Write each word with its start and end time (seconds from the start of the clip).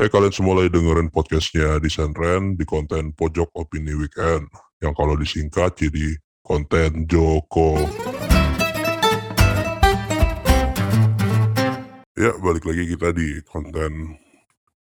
Eh 0.00 0.08
kalian 0.08 0.32
semua 0.32 0.56
lagi 0.56 0.72
dengerin 0.72 1.12
podcastnya 1.12 1.76
di 1.76 1.92
Senren 1.92 2.56
di 2.56 2.64
konten 2.64 3.12
Pojok 3.12 3.52
Opini 3.52 3.92
Weekend 3.92 4.48
yang 4.80 4.96
kalau 4.96 5.12
disingkat 5.12 5.76
jadi 5.76 6.16
konten 6.40 7.04
Joko. 7.04 7.76
Ya 12.16 12.32
balik 12.40 12.64
lagi 12.64 12.88
kita 12.88 13.12
di 13.12 13.44
konten 13.44 14.16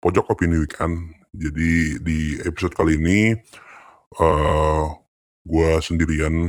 Pojok 0.01 0.33
Opini 0.33 0.65
Weekend. 0.65 1.13
Jadi 1.37 2.01
di 2.01 2.41
episode 2.41 2.73
kali 2.73 2.97
ini 2.97 3.37
uh, 4.17 4.89
gue 5.45 5.71
sendirian 5.85 6.49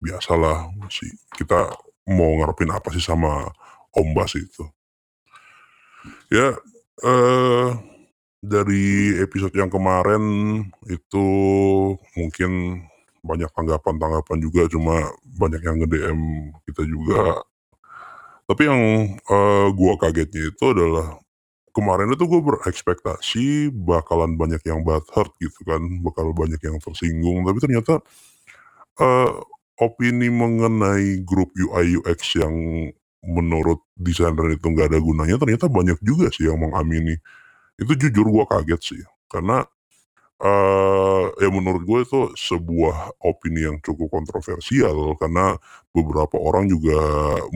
biasalah 0.00 0.72
sih 0.88 1.12
kita 1.36 1.68
mau 2.08 2.32
ngarepin 2.40 2.72
apa 2.72 2.96
sih 2.96 3.04
sama 3.04 3.44
Om 3.92 4.08
Bas 4.16 4.32
itu. 4.40 4.64
Ya 6.32 6.56
eh 7.04 7.89
dari 8.40 9.16
episode 9.20 9.52
yang 9.52 9.68
kemarin 9.68 10.22
itu 10.88 11.26
mungkin 12.16 12.82
banyak 13.20 13.52
tanggapan-tanggapan 13.52 14.38
juga 14.40 14.64
cuma 14.72 15.12
banyak 15.24 15.60
yang 15.60 15.76
nge-DM 15.76 16.20
kita 16.64 16.82
juga. 16.88 17.44
Tapi 18.48 18.62
yang 18.66 18.82
uh, 19.28 19.68
gua 19.76 19.94
kagetnya 20.00 20.50
itu 20.50 20.64
adalah 20.72 21.20
kemarin 21.70 22.10
itu 22.10 22.26
gue 22.26 22.40
berekspektasi 22.42 23.70
bakalan 23.70 24.34
banyak 24.34 24.58
yang 24.66 24.82
butthurt 24.82 25.30
gitu 25.38 25.62
kan, 25.62 25.78
bakal 26.02 26.34
banyak 26.34 26.58
yang 26.58 26.82
tersinggung, 26.82 27.46
tapi 27.46 27.58
ternyata 27.62 28.02
uh, 28.98 29.32
opini 29.78 30.28
mengenai 30.28 31.22
grup 31.22 31.54
UI 31.54 32.02
UX 32.02 32.36
yang 32.42 32.54
menurut 33.20 33.84
desainer 33.94 34.56
itu 34.56 34.64
nggak 34.64 34.92
ada 34.92 34.98
gunanya 35.00 35.36
ternyata 35.36 35.68
banyak 35.68 36.00
juga 36.00 36.32
sih 36.32 36.48
yang 36.48 36.56
mengamini 36.56 37.20
itu 37.80 37.92
jujur 38.06 38.26
gue 38.28 38.44
kaget 38.46 38.80
sih 38.80 39.02
karena 39.32 39.64
uh, 40.42 41.24
ya 41.40 41.48
menurut 41.48 41.82
gue 41.84 42.00
itu 42.04 42.20
sebuah 42.36 43.16
opini 43.24 43.68
yang 43.68 43.78
cukup 43.80 44.12
kontroversial 44.12 45.16
karena 45.16 45.56
beberapa 45.96 46.36
orang 46.40 46.68
juga 46.68 46.98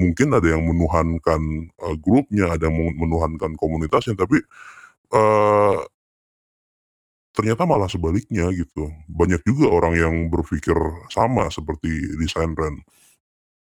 mungkin 0.00 0.32
ada 0.36 0.48
yang 0.56 0.64
menuhankan 0.64 1.42
uh, 1.80 1.96
grupnya 2.00 2.56
ada 2.56 2.68
yang 2.68 2.76
menuhankan 2.96 3.56
komunitasnya 3.60 4.16
tapi 4.16 4.40
uh, 5.12 5.78
ternyata 7.34 7.66
malah 7.66 7.90
sebaliknya 7.90 8.46
gitu. 8.54 8.94
Banyak 9.10 9.42
juga 9.42 9.66
orang 9.66 9.94
yang 9.98 10.14
berpikir 10.30 10.78
sama 11.10 11.50
seperti 11.50 11.90
desain 12.22 12.54
Ren 12.54 12.78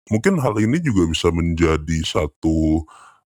mungkin 0.09 0.41
hal 0.41 0.57
ini 0.57 0.81
juga 0.81 1.05
bisa 1.05 1.29
menjadi 1.29 1.97
satu 2.01 2.83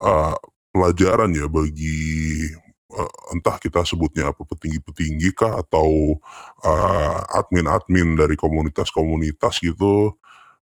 uh, 0.05 0.37
pelajaran 0.71 1.33
ya 1.33 1.49
bagi 1.49 2.53
uh, 2.97 3.13
entah 3.37 3.61
kita 3.61 3.85
sebutnya 3.85 4.33
apa 4.33 4.43
petinggi-petinggi 4.49 5.37
kah 5.37 5.61
atau 5.61 6.19
uh, 6.65 7.21
admin-admin 7.37 8.17
dari 8.17 8.35
komunitas-komunitas 8.35 9.61
gitu 9.61 10.17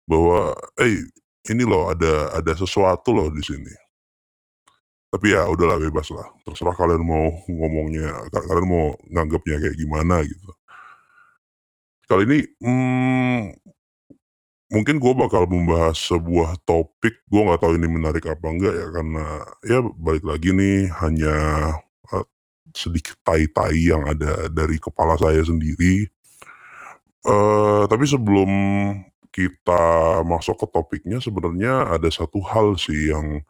bahwa 0.09 0.57
eh 0.81 1.05
ini 1.51 1.63
loh 1.67 1.91
ada 1.91 2.33
ada 2.39 2.53
sesuatu 2.55 3.13
loh 3.15 3.29
di 3.31 3.43
sini. 3.43 3.73
Tapi 5.13 5.29
ya 5.29 5.45
udahlah 5.45 5.77
bebas 5.77 6.09
lah. 6.09 6.25
Terserah 6.41 6.73
kalian 6.73 7.03
mau 7.05 7.29
ngomongnya 7.45 8.09
kalian 8.33 8.65
mau 8.65 8.85
nganggapnya 9.13 9.57
kayak 9.61 9.77
gimana 9.77 10.25
gitu. 10.25 10.49
Kali 12.09 12.23
ini 12.25 12.39
hmm, 12.59 13.41
mungkin 14.73 14.97
gue 14.97 15.13
bakal 15.13 15.45
membahas 15.45 15.97
sebuah 16.01 16.57
topik. 16.65 17.21
Gue 17.29 17.41
nggak 17.45 17.61
tahu 17.61 17.77
ini 17.77 17.87
menarik 17.87 18.25
apa 18.25 18.45
enggak 18.49 18.73
ya 18.73 18.87
karena 18.89 19.25
ya 19.61 19.77
balik 20.01 20.25
lagi 20.25 20.49
nih 20.49 20.89
hanya 20.97 21.35
uh, 21.77 21.92
sedikit 22.73 23.15
tai-tai 23.21 23.93
yang 23.93 24.03
ada 24.09 24.49
dari 24.49 24.81
kepala 24.81 25.15
saya 25.15 25.45
sendiri. 25.45 26.09
Uh, 27.23 27.87
tapi 27.87 28.03
sebelum 28.03 28.49
kita 29.33 29.83
masuk 30.27 30.59
ke 30.59 30.67
topiknya 30.69 31.17
sebenarnya 31.23 31.95
ada 31.95 32.05
satu 32.11 32.43
hal 32.43 32.75
sih 32.75 33.15
yang 33.15 33.41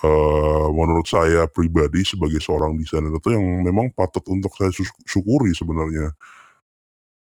uh, 0.00 0.66
menurut 0.70 1.04
saya 1.04 1.44
pribadi 1.50 2.06
sebagai 2.06 2.38
seorang 2.38 2.78
desainer 2.78 3.10
itu 3.12 3.34
yang 3.34 3.44
memang 3.66 3.90
patut 3.92 4.22
untuk 4.30 4.54
saya 4.54 4.70
syukuri 5.04 5.52
sebenarnya. 5.52 6.14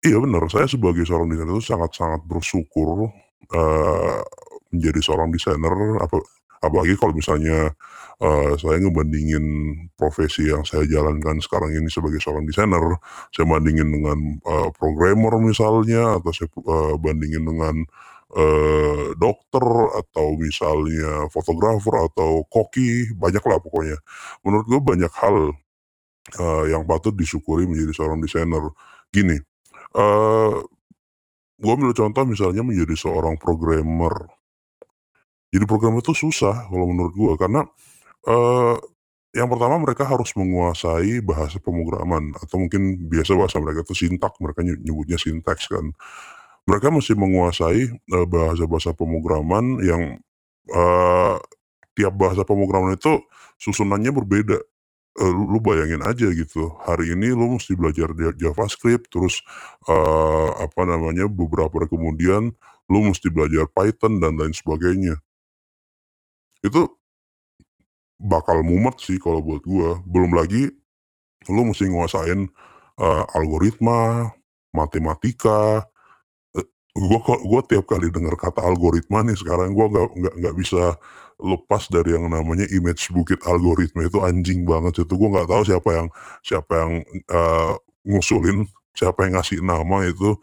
Iya 0.06 0.22
benar, 0.22 0.45
saya 0.51 0.69
sebagai 0.69 1.07
seorang 1.09 1.31
desainer 1.31 1.57
itu 1.57 1.73
sangat-sangat 1.73 2.22
bersyukur 2.29 3.09
uh, 3.56 4.22
menjadi 4.69 5.00
seorang 5.01 5.31
desainer 5.33 5.73
apa 5.97 6.22
apalagi 6.62 6.94
kalau 6.97 7.13
misalnya 7.13 7.73
uh, 8.22 8.53
saya 8.57 8.78
ngebandingin 8.81 9.45
profesi 9.97 10.50
yang 10.50 10.63
saya 10.63 10.85
jalankan 10.85 11.41
sekarang 11.41 11.73
ini 11.73 11.89
sebagai 11.89 12.22
seorang 12.22 12.45
desainer, 12.45 12.81
saya 13.33 13.45
bandingin 13.45 13.89
dengan 13.89 14.19
uh, 14.45 14.69
programmer 14.73 15.33
misalnya 15.41 16.22
atau 16.22 16.31
saya 16.33 16.50
uh, 16.66 16.95
bandingin 17.01 17.44
dengan 17.45 17.75
uh, 18.33 19.13
dokter 19.17 19.66
atau 19.97 20.27
misalnya 20.38 21.31
fotografer 21.33 22.09
atau 22.13 22.45
koki, 22.50 23.13
banyak 23.17 23.44
lah 23.44 23.57
pokoknya. 23.61 23.97
Menurut 24.45 24.66
gue 24.66 24.81
banyak 24.81 25.13
hal 25.17 25.38
uh, 26.39 26.63
yang 26.69 26.85
patut 26.85 27.16
disyukuri 27.16 27.66
menjadi 27.66 27.94
seorang 27.95 28.19
desainer. 28.22 28.63
Gini, 29.07 29.39
uh, 29.95 30.59
Gue 31.57 31.73
ambil 31.73 31.89
contoh 31.97 32.22
misalnya 32.29 32.61
menjadi 32.61 32.94
seorang 32.94 33.41
programmer. 33.41 34.29
Jadi 35.50 35.66
programmer 35.66 36.06
itu 36.06 36.13
susah 36.13 36.69
kalau 36.69 36.85
menurut 36.85 37.13
gue 37.17 37.33
karena 37.33 37.66
yang 39.35 39.47
pertama 39.51 39.77
mereka 39.79 40.03
harus 40.03 40.33
menguasai 40.35 41.21
bahasa 41.23 41.61
pemrograman 41.61 42.33
atau 42.41 42.57
mungkin 42.59 43.07
biasa 43.07 43.38
bahasa 43.38 43.57
mereka 43.61 43.85
itu 43.85 43.93
sintak, 43.95 44.33
mereka 44.41 44.65
nyebutnya 44.65 45.15
sintaks 45.21 45.69
kan. 45.71 45.93
Mereka 46.67 46.91
mesti 46.91 47.15
menguasai 47.15 47.95
bahasa-bahasa 48.27 48.91
pemrograman 48.91 49.79
yang 49.85 50.19
uh, 50.73 51.39
tiap 51.95 52.13
bahasa 52.19 52.43
pemrograman 52.43 52.99
itu 52.99 53.23
susunannya 53.55 54.11
berbeda 54.11 54.57
uh, 55.21 55.33
lu 55.33 55.59
bayangin 55.63 56.03
aja 56.05 56.27
gitu, 56.33 56.77
hari 56.85 57.13
ini 57.13 57.33
lu 57.33 57.57
mesti 57.57 57.73
belajar 57.73 58.13
JavaScript, 58.38 59.09
terus, 59.09 59.41
uh, 59.89 60.49
apa 60.61 60.81
namanya, 60.85 61.25
beberapa 61.29 61.88
kemudian 61.89 62.53
lu 62.88 62.99
mesti 63.03 63.27
belajar 63.33 63.67
Python 63.71 64.21
dan 64.21 64.38
lain 64.38 64.53
sebagainya. 64.53 65.19
Itu 66.65 66.97
bakal 68.17 68.66
mumet 68.66 68.97
sih 69.01 69.22
kalau 69.22 69.41
buat 69.41 69.63
gua, 69.63 70.01
belum 70.05 70.33
lagi 70.33 70.73
lu 71.47 71.63
mesti 71.63 71.88
nguasain, 71.88 72.50
uh, 73.00 73.23
algoritma, 73.31 74.33
matematika, 74.75 75.88
gua 76.91 77.19
kok 77.23 77.41
gua 77.45 77.61
tiap 77.63 77.85
kali 77.88 78.11
dengar 78.11 78.35
kata 78.35 78.59
algoritma 78.66 79.23
nih 79.23 79.38
sekarang 79.38 79.72
gua 79.72 79.88
nggak 79.88 80.07
nggak 80.17 80.33
nggak 80.44 80.56
bisa 80.59 80.97
lepas 81.38 81.85
dari 81.94 82.17
yang 82.17 82.25
namanya 82.27 82.66
image 82.73 83.13
bukit 83.13 83.38
algoritma 83.45 84.09
itu 84.09 84.17
anjing 84.25 84.66
banget 84.66 85.06
itu 85.06 85.13
gue 85.13 85.29
nggak 85.29 85.45
tahu 85.45 85.61
siapa 85.69 85.89
yang 85.94 86.07
siapa 86.41 86.73
yang 86.73 86.91
uh, 87.29 87.77
ngusulin 88.09 88.66
siapa 88.97 89.29
yang 89.29 89.38
ngasih 89.38 89.61
nama 89.61 89.97
itu. 90.09 90.33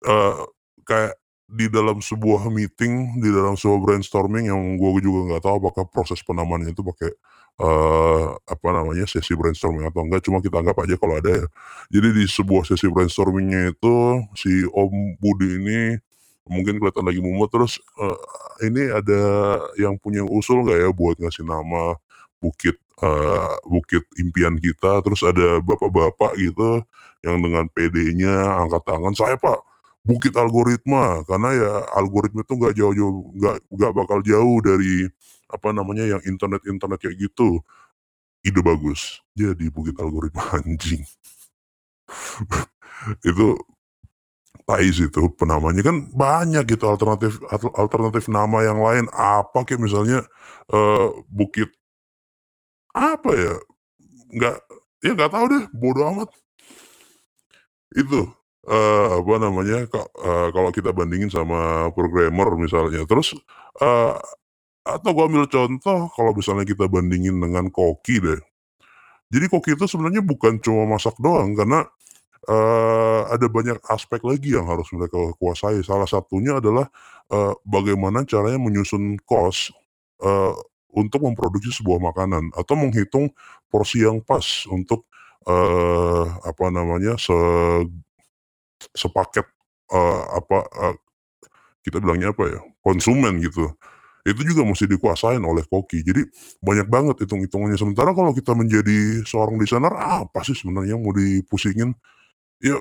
Uh, 0.00 0.48
kayak 0.88 1.19
di 1.50 1.66
dalam 1.66 1.98
sebuah 1.98 2.46
meeting 2.46 3.18
di 3.18 3.26
dalam 3.26 3.58
sebuah 3.58 3.78
brainstorming 3.82 4.46
yang 4.46 4.78
gue 4.78 5.02
juga 5.02 5.34
nggak 5.34 5.42
tahu 5.42 5.54
apakah 5.58 5.84
proses 5.90 6.22
penamannya 6.22 6.70
itu 6.70 6.86
pakai 6.86 7.10
uh, 7.58 8.38
apa 8.46 8.68
namanya 8.70 9.04
sesi 9.10 9.34
brainstorming 9.34 9.82
atau 9.90 10.06
enggak 10.06 10.22
cuma 10.22 10.38
kita 10.38 10.62
anggap 10.62 10.78
aja 10.86 10.94
kalau 10.94 11.18
ada 11.18 11.30
ya. 11.44 11.46
Jadi 11.90 12.08
di 12.22 12.24
sebuah 12.30 12.62
sesi 12.64 12.86
brainstormingnya 12.86 13.74
itu 13.74 13.94
si 14.38 14.62
Om 14.70 15.18
Budi 15.18 15.58
ini 15.58 15.80
mungkin 16.46 16.78
kelihatan 16.82 17.06
lagi 17.06 17.20
mumet 17.22 17.50
terus 17.50 17.78
uh, 17.98 18.18
ini 18.62 18.90
ada 18.90 19.22
yang 19.78 19.94
punya 19.98 20.22
usul 20.22 20.62
nggak 20.66 20.78
ya 20.78 20.90
buat 20.90 21.16
ngasih 21.18 21.46
nama 21.46 21.98
bukit 22.38 22.78
uh, 23.02 23.58
bukit 23.66 24.06
impian 24.22 24.54
kita? 24.56 25.02
Terus 25.02 25.26
ada 25.26 25.58
bapak-bapak 25.58 26.38
gitu 26.38 26.86
yang 27.20 27.42
dengan 27.42 27.68
PD-nya 27.68 28.64
angkat 28.64 28.82
tangan 28.86 29.12
saya 29.12 29.36
pak 29.36 29.69
bukit 30.00 30.32
algoritma 30.32 31.20
karena 31.28 31.50
ya 31.52 31.72
algoritma 31.96 32.40
itu 32.40 32.54
nggak 32.56 32.74
jauh-jauh 32.76 33.36
nggak 33.36 33.56
nggak 33.68 33.92
bakal 33.92 34.18
jauh 34.24 34.58
dari 34.64 35.06
apa 35.50 35.68
namanya 35.74 36.04
yang 36.16 36.22
internet 36.24 36.62
internet 36.66 36.98
kayak 37.02 37.16
gitu. 37.20 37.60
Ide 38.40 38.60
bagus. 38.64 39.20
Jadi 39.36 39.68
bukit 39.68 39.96
algoritma 40.00 40.42
anjing. 40.60 41.04
Itu 43.24 43.58
Pais 44.68 45.02
itu 45.02 45.22
penamanya. 45.34 45.82
Kan 45.82 46.14
banyak 46.14 46.62
gitu 46.70 46.86
alternatif 46.86 47.42
alternatif 47.74 48.30
nama 48.30 48.62
yang 48.62 48.78
lain. 48.78 49.10
Apa 49.10 49.66
kayak 49.66 49.82
misalnya 49.82 50.22
uh, 50.70 51.10
bukit 51.26 51.70
apa 52.94 53.30
ya? 53.34 53.54
Nggak 54.30 54.56
ya 55.02 55.10
nggak 55.16 55.32
tahu 55.34 55.44
deh 55.50 55.64
bodoh 55.74 56.06
amat. 56.14 56.30
Itu 57.94 58.30
uh, 58.68 59.20
apa 59.22 59.34
namanya 59.40 59.86
uh, 59.94 60.48
kalau 60.52 60.70
kita 60.74 60.90
bandingin 60.92 61.30
sama 61.32 61.88
programmer 61.94 62.48
misalnya 62.60 63.04
terus 63.08 63.32
uh, 63.80 64.16
atau 64.86 65.10
gua 65.14 65.28
ambil 65.30 65.46
contoh 65.50 66.08
kalau 66.16 66.32
misalnya 66.36 66.64
kita 66.68 66.88
bandingin 66.90 67.36
dengan 67.40 67.68
koki 67.72 68.18
deh 68.22 68.40
Jadi 69.30 69.46
koki 69.46 69.70
itu 69.78 69.86
sebenarnya 69.86 70.22
bukan 70.26 70.58
cuma 70.58 70.86
masak 70.98 71.14
doang 71.22 71.54
karena, 71.54 71.86
eee, 72.48 73.20
ada 73.34 73.46
banyak 73.50 73.78
aspek 73.90 74.22
lagi 74.26 74.56
yang 74.58 74.66
harus 74.70 74.88
mereka 74.94 75.18
kuasai. 75.38 75.82
Salah 75.86 76.08
satunya 76.10 76.58
adalah, 76.58 76.88
eee, 77.30 77.54
bagaimana 77.66 78.26
caranya 78.26 78.58
menyusun 78.58 79.18
cost, 79.28 79.70
eee, 80.22 80.54
untuk 80.94 81.22
memproduksi 81.26 81.70
sebuah 81.82 82.02
makanan 82.12 82.50
atau 82.58 82.74
menghitung 82.78 83.30
porsi 83.70 84.02
yang 84.06 84.18
pas 84.24 84.42
untuk, 84.70 85.06
eee, 85.46 86.24
apa 86.46 86.66
namanya, 86.74 87.14
se 87.20 87.34
sepaket, 88.96 89.46
eee, 89.92 90.22
apa, 90.38 90.58
eee, 90.68 90.94
kita 91.86 91.98
bilangnya 92.02 92.32
apa 92.36 92.44
ya, 92.50 92.60
konsumen 92.84 93.40
gitu. 93.44 93.70
Itu 94.26 94.42
juga 94.46 94.64
mesti 94.68 94.86
dikuasain 94.90 95.40
oleh 95.42 95.64
koki. 95.68 96.04
Jadi 96.04 96.24
banyak 96.62 96.88
banget 96.92 97.16
hitung-hitungannya. 97.26 97.78
Sementara 97.80 98.12
kalau 98.16 98.32
kita 98.36 98.52
menjadi 98.58 99.24
seorang 99.26 99.56
desainer, 99.60 99.92
apa 99.96 100.42
sih 100.46 100.54
sebenarnya 100.58 100.96
yang 100.98 101.02
mau 101.06 101.14
dipusingin? 101.16 101.92
Ya, 102.62 102.78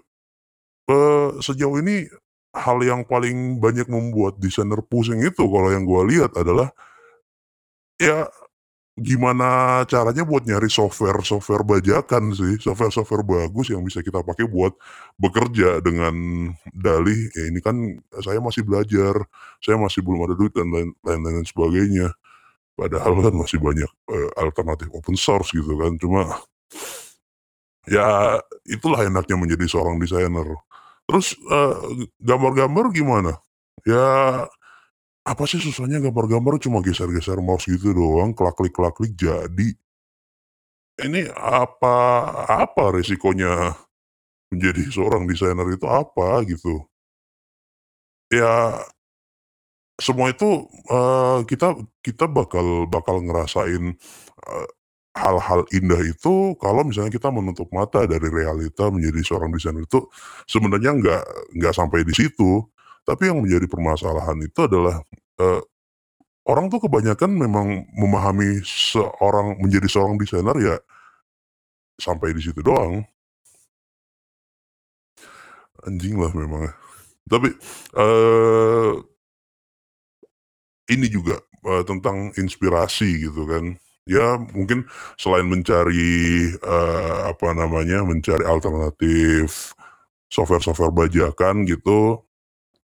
eee, 0.89 1.29
sejauh 1.43 1.79
ini 1.83 2.07
hal 2.55 2.79
yang 2.83 3.03
paling 3.07 3.59
banyak 3.61 3.87
membuat 3.91 4.37
desainer 4.41 4.81
pusing 4.85 5.21
itu 5.23 5.43
kalau 5.47 5.69
yang 5.73 5.85
gua 5.87 6.03
lihat 6.07 6.33
adalah 6.37 6.73
ya 7.99 8.27
gimana 9.01 9.81
caranya 9.89 10.23
buat 10.27 10.43
nyari 10.47 10.67
software-software 10.71 11.63
bajakan 11.67 12.31
sih, 12.37 12.57
software-software 12.61 13.25
bagus 13.25 13.71
yang 13.73 13.81
bisa 13.87 13.99
kita 14.05 14.21
pakai 14.23 14.45
buat 14.47 14.73
bekerja 15.19 15.79
dengan 15.83 16.13
dalih, 16.73 17.17
"Ya 17.35 17.43
ini 17.51 17.59
kan 17.63 17.75
saya 18.23 18.39
masih 18.43 18.63
belajar, 18.67 19.15
saya 19.63 19.77
masih 19.81 20.01
belum 20.05 20.23
ada 20.29 20.35
duit," 20.39 20.53
dan 20.55 20.67
lain 20.71 20.89
lain 21.05 21.21
lain 21.25 21.45
sebagainya. 21.47 22.07
Padahal 22.77 23.13
kan 23.25 23.35
masih 23.37 23.59
banyak, 23.61 23.91
eee, 24.11 24.29
alternatif 24.39 24.89
open 24.95 25.15
source 25.19 25.51
gitu 25.55 25.75
kan. 25.79 25.95
Cuma 26.01 26.41
ya 27.87 28.37
itulah 28.67 29.03
enaknya 29.07 29.35
menjadi 29.39 29.65
seorang 29.69 29.97
desainer. 30.01 30.47
Terus, 31.09 31.33
eee, 31.39 32.07
gambar-gambar 32.21 32.91
gimana? 32.93 33.31
Ya 33.87 34.45
apa 35.27 35.43
sih 35.47 35.59
susahnya 35.61 35.99
gambar-gambar 36.03 36.59
cuma 36.63 36.79
geser-geser 36.83 37.39
mouse 37.43 37.67
gitu 37.67 37.91
doang, 37.95 38.31
klak-klik-klak-klik 38.35 39.13
jadi. 39.19 39.69
Ini 40.99 41.31
apa 41.31 41.95
apa 42.65 42.83
resikonya 42.91 43.71
menjadi 44.53 44.83
seorang 44.91 45.23
desainer 45.29 45.67
itu 45.75 45.87
apa 45.89 46.43
gitu? 46.47 46.87
Ya 48.31 48.85
semua 49.99 50.31
itu, 50.31 50.47
eee, 50.87 51.37
kita 51.49 51.75
kita 51.99 52.25
bakal 52.31 52.87
bakal 52.87 53.19
ngerasain, 53.19 53.95
eee, 54.47 54.67
hal-hal 55.17 55.67
indah 55.75 55.99
itu 56.07 56.55
kalau 56.63 56.87
misalnya 56.87 57.11
kita 57.11 57.27
menutup 57.33 57.67
mata 57.75 58.07
dari 58.07 58.29
realita 58.31 58.87
menjadi 58.93 59.19
seorang 59.25 59.51
desainer 59.51 59.83
itu 59.83 60.07
sebenarnya 60.47 60.95
nggak 60.95 61.23
nggak 61.59 61.73
sampai 61.75 62.07
di 62.07 62.13
situ. 62.15 62.63
Tapi 63.07 63.31
yang 63.31 63.39
menjadi 63.43 63.65
permasalahan 63.69 64.37
itu 64.43 64.59
adalah, 64.67 65.01
eee, 65.39 65.61
orang 66.49 66.67
tuh 66.73 66.81
kebanyakan 66.85 67.31
memang 67.35 67.67
memahami 67.95 68.61
seorang 68.65 69.57
menjadi 69.61 69.87
seorang 69.91 70.17
desainer 70.19 70.57
ya 70.59 70.77
sampai 71.99 72.31
di 72.31 72.41
situ 72.41 72.63
doang. 72.63 73.03
Anjing 75.87 76.17
lah 76.19 76.31
memang. 76.35 76.67
Tapi, 77.29 77.49
eee 77.97 78.93
ini 80.89 81.07
juga, 81.11 81.37
eee, 81.65 81.83
tentang 81.85 82.31
inspirasi 82.39 83.27
gitu 83.29 83.43
kan. 83.49 83.75
Ya 84.09 84.37
mungkin 84.55 84.89
selain 85.21 85.45
mencari, 85.49 86.49
eee, 86.55 87.17
apa 87.29 87.53
namanya, 87.53 88.01
mencari 88.07 88.41
alternatif 88.47 89.73
software-software 90.33 90.93
bajakan 90.95 91.65
gitu, 91.69 92.21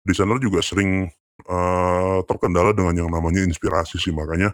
desainer 0.08 0.38
juga 0.42 0.60
sering, 0.66 1.08
eee, 1.48 2.18
terkendala 2.30 2.72
dengan 2.76 2.96
yang 3.06 3.10
namanya 3.12 3.42
inspirasi 3.48 3.98
sih. 4.02 4.12
Makanya, 4.16 4.52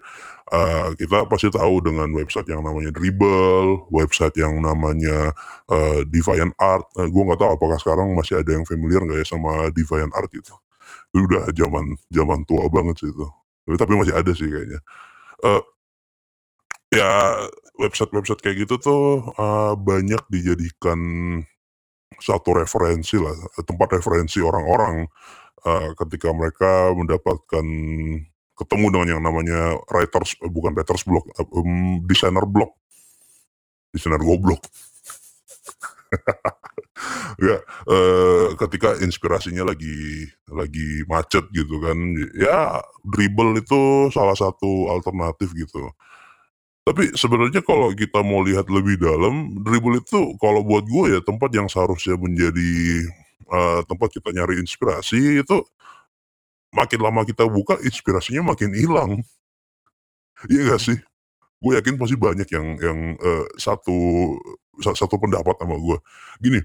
eee, 0.54 0.88
kita 1.02 1.26
pasti 1.32 1.50
tahu 1.54 1.82
dengan 1.86 2.10
website 2.16 2.50
yang 2.52 2.62
namanya 2.66 2.92
Dribbble, 2.96 3.90
website 3.94 4.36
yang 4.42 4.60
namanya, 4.64 5.34
eee, 5.72 6.06
DeviantArt, 6.10 6.86
eee, 7.02 7.08
gua 7.14 7.24
nggak 7.34 7.40
tahu 7.42 7.52
apakah 7.58 7.78
sekarang 7.82 8.10
masih 8.18 8.42
ada 8.42 8.52
yang 8.58 8.66
familiar 8.68 9.02
nggak 9.06 9.22
ya 9.24 9.28
sama 9.28 9.70
DeviantArt 9.74 10.30
gitu. 10.36 10.54
Itu 11.14 11.26
udah 11.30 11.44
zaman 11.56 11.86
zaman 12.14 12.40
tua 12.50 12.66
banget 12.72 12.96
sih 13.06 13.10
itu. 13.14 13.28
Eee, 13.70 13.78
tapi 13.80 13.94
masih 14.00 14.16
ada 14.18 14.32
sih 14.36 14.48
kayaknya. 14.50 14.80
Eee 15.46 15.62
ya 16.94 17.10
website-website 17.82 18.40
kayak 18.46 18.58
gitu 18.68 18.76
tuh, 18.80 19.04
eee, 19.36 19.74
banyak 19.80 20.22
dijadikan 20.32 21.00
satu 22.22 22.56
referensi 22.58 23.18
lah, 23.20 23.36
tempat 23.66 23.98
referensi 24.00 24.40
orang-orang, 24.44 25.06
eee, 25.66 25.90
ketika 26.02 26.30
mereka 26.36 26.92
mendapatkan 26.96 27.66
ketemu 28.58 28.86
dengan 28.94 29.08
yang 29.20 29.24
namanya 29.26 29.78
writers 29.94 30.36
eee, 30.44 30.50
bukan 30.52 30.74
writers 30.78 31.04
block, 31.08 31.26
eee, 31.38 31.46
mmm, 31.48 32.06
designer 32.08 32.46
block. 32.50 32.76
Desainer 33.94 34.20
goblok. 34.20 34.62
Ya, 37.42 37.60
eee, 37.90 38.56
ketika 38.60 38.96
inspirasinya 39.04 39.68
lagi 39.68 40.30
lagi 40.48 41.04
macet 41.12 41.44
gitu 41.52 41.82
kan, 41.84 41.98
ya 42.38 42.80
Dribbble 43.04 43.60
itu 43.60 44.08
salah 44.16 44.38
satu 44.38 44.88
alternatif 44.94 45.52
gitu. 45.58 45.92
Tapi 46.86 47.18
sebenarnya 47.18 47.66
kalau 47.66 47.90
kita 47.98 48.22
mau 48.22 48.46
lihat 48.46 48.70
lebih 48.70 49.02
dalam, 49.02 49.58
Dribbble 49.66 50.06
itu 50.06 50.38
kalau 50.38 50.62
buat 50.62 50.86
gue 50.86 51.18
ya 51.18 51.20
tempat 51.26 51.50
yang 51.58 51.66
seharusnya 51.66 52.14
menjadi, 52.14 52.72
eee, 53.50 53.80
tempat 53.90 54.10
kita 54.14 54.30
nyari 54.30 54.62
inspirasi 54.62 55.42
itu 55.42 55.66
makin 56.74 57.00
lama 57.06 57.22
kita 57.28 57.46
buka 57.46 57.78
inspirasinya 57.86 58.42
makin 58.56 58.74
hilang. 58.74 59.22
Iya 60.52 60.60
nggak 60.72 60.82
sih? 60.82 60.98
Gue 61.64 61.74
yakin 61.80 61.96
pasti 62.02 62.18
banyak 62.20 62.48
yang 62.56 62.68
yang, 62.82 63.00
eee, 63.20 63.46
satu 63.60 63.98
sa 64.84 64.92
satu 64.98 65.16
pendapat 65.22 65.56
sama 65.62 65.76
gue. 65.80 65.98
Gini 66.44 66.60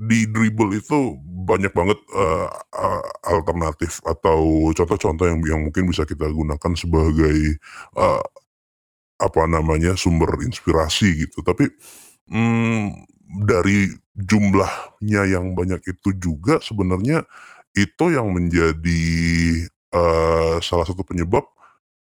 di 0.00 0.24
Dribbble 0.26 0.80
itu 0.80 1.20
banyak 1.46 1.70
banget, 1.76 1.98
eee 2.16 2.48
eee, 2.74 3.02
alternatif 3.28 4.00
atau 4.08 4.72
contoh-contoh 4.72 5.26
yang 5.28 5.40
yang 5.44 5.60
mungkin 5.68 5.84
bisa 5.92 6.02
kita 6.08 6.26
gunakan 6.32 6.72
sebagai, 6.74 7.36
eee, 7.96 8.22
apa 9.22 9.46
namanya, 9.50 9.94
sumber 9.98 10.30
inspirasi 10.44 11.26
gitu. 11.28 11.40
Tapi, 11.46 11.70
mmm, 12.30 13.06
dari 13.48 13.88
jumlahnya 14.18 15.22
yang 15.30 15.54
banyak 15.56 15.80
itu 15.88 16.10
juga 16.20 16.60
sebenarnya 16.64 17.24
itu 17.76 18.04
yang 18.12 18.30
menjadi, 18.34 19.04
eee, 19.94 20.54
salah 20.64 20.86
satu 20.88 21.02
penyebab 21.06 21.44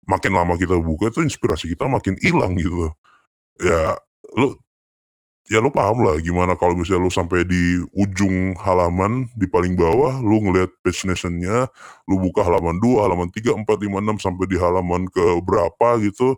makin 0.09 0.33
lama 0.37 0.55
kita 0.59 0.75
buka 0.81 1.09
itu 1.13 1.21
inspirasi 1.25 1.71
kita 1.73 1.87
makin 1.89 2.15
hilang 2.21 2.55
gitu. 2.59 2.91
Ya 3.61 3.97
lu 4.37 4.55
ya 5.51 5.59
lu 5.63 5.69
pahamlah 5.73 6.17
gimana 6.23 6.55
kalau 6.57 6.73
misalnya 6.77 7.05
lu 7.07 7.11
sampai 7.13 7.45
di 7.47 7.81
ujung 7.97 8.57
halaman, 8.61 9.29
di 9.37 9.45
paling 9.49 9.75
bawah 9.77 10.17
lu 10.23 10.41
ngelihat 10.49 10.71
Page 10.85 11.05
Nation-nya, 11.09 11.69
lu 12.09 12.17
buka 12.21 12.41
halaman 12.47 12.79
2, 12.81 13.05
halaman 13.05 13.29
3, 13.33 13.53
4, 13.57 13.77
5, 13.85 13.99
6, 14.03 14.17
sampai 14.21 14.45
di 14.49 14.57
halaman 14.59 15.05
ke 15.11 15.23
berapa 15.45 16.01
gitu, 16.05 16.37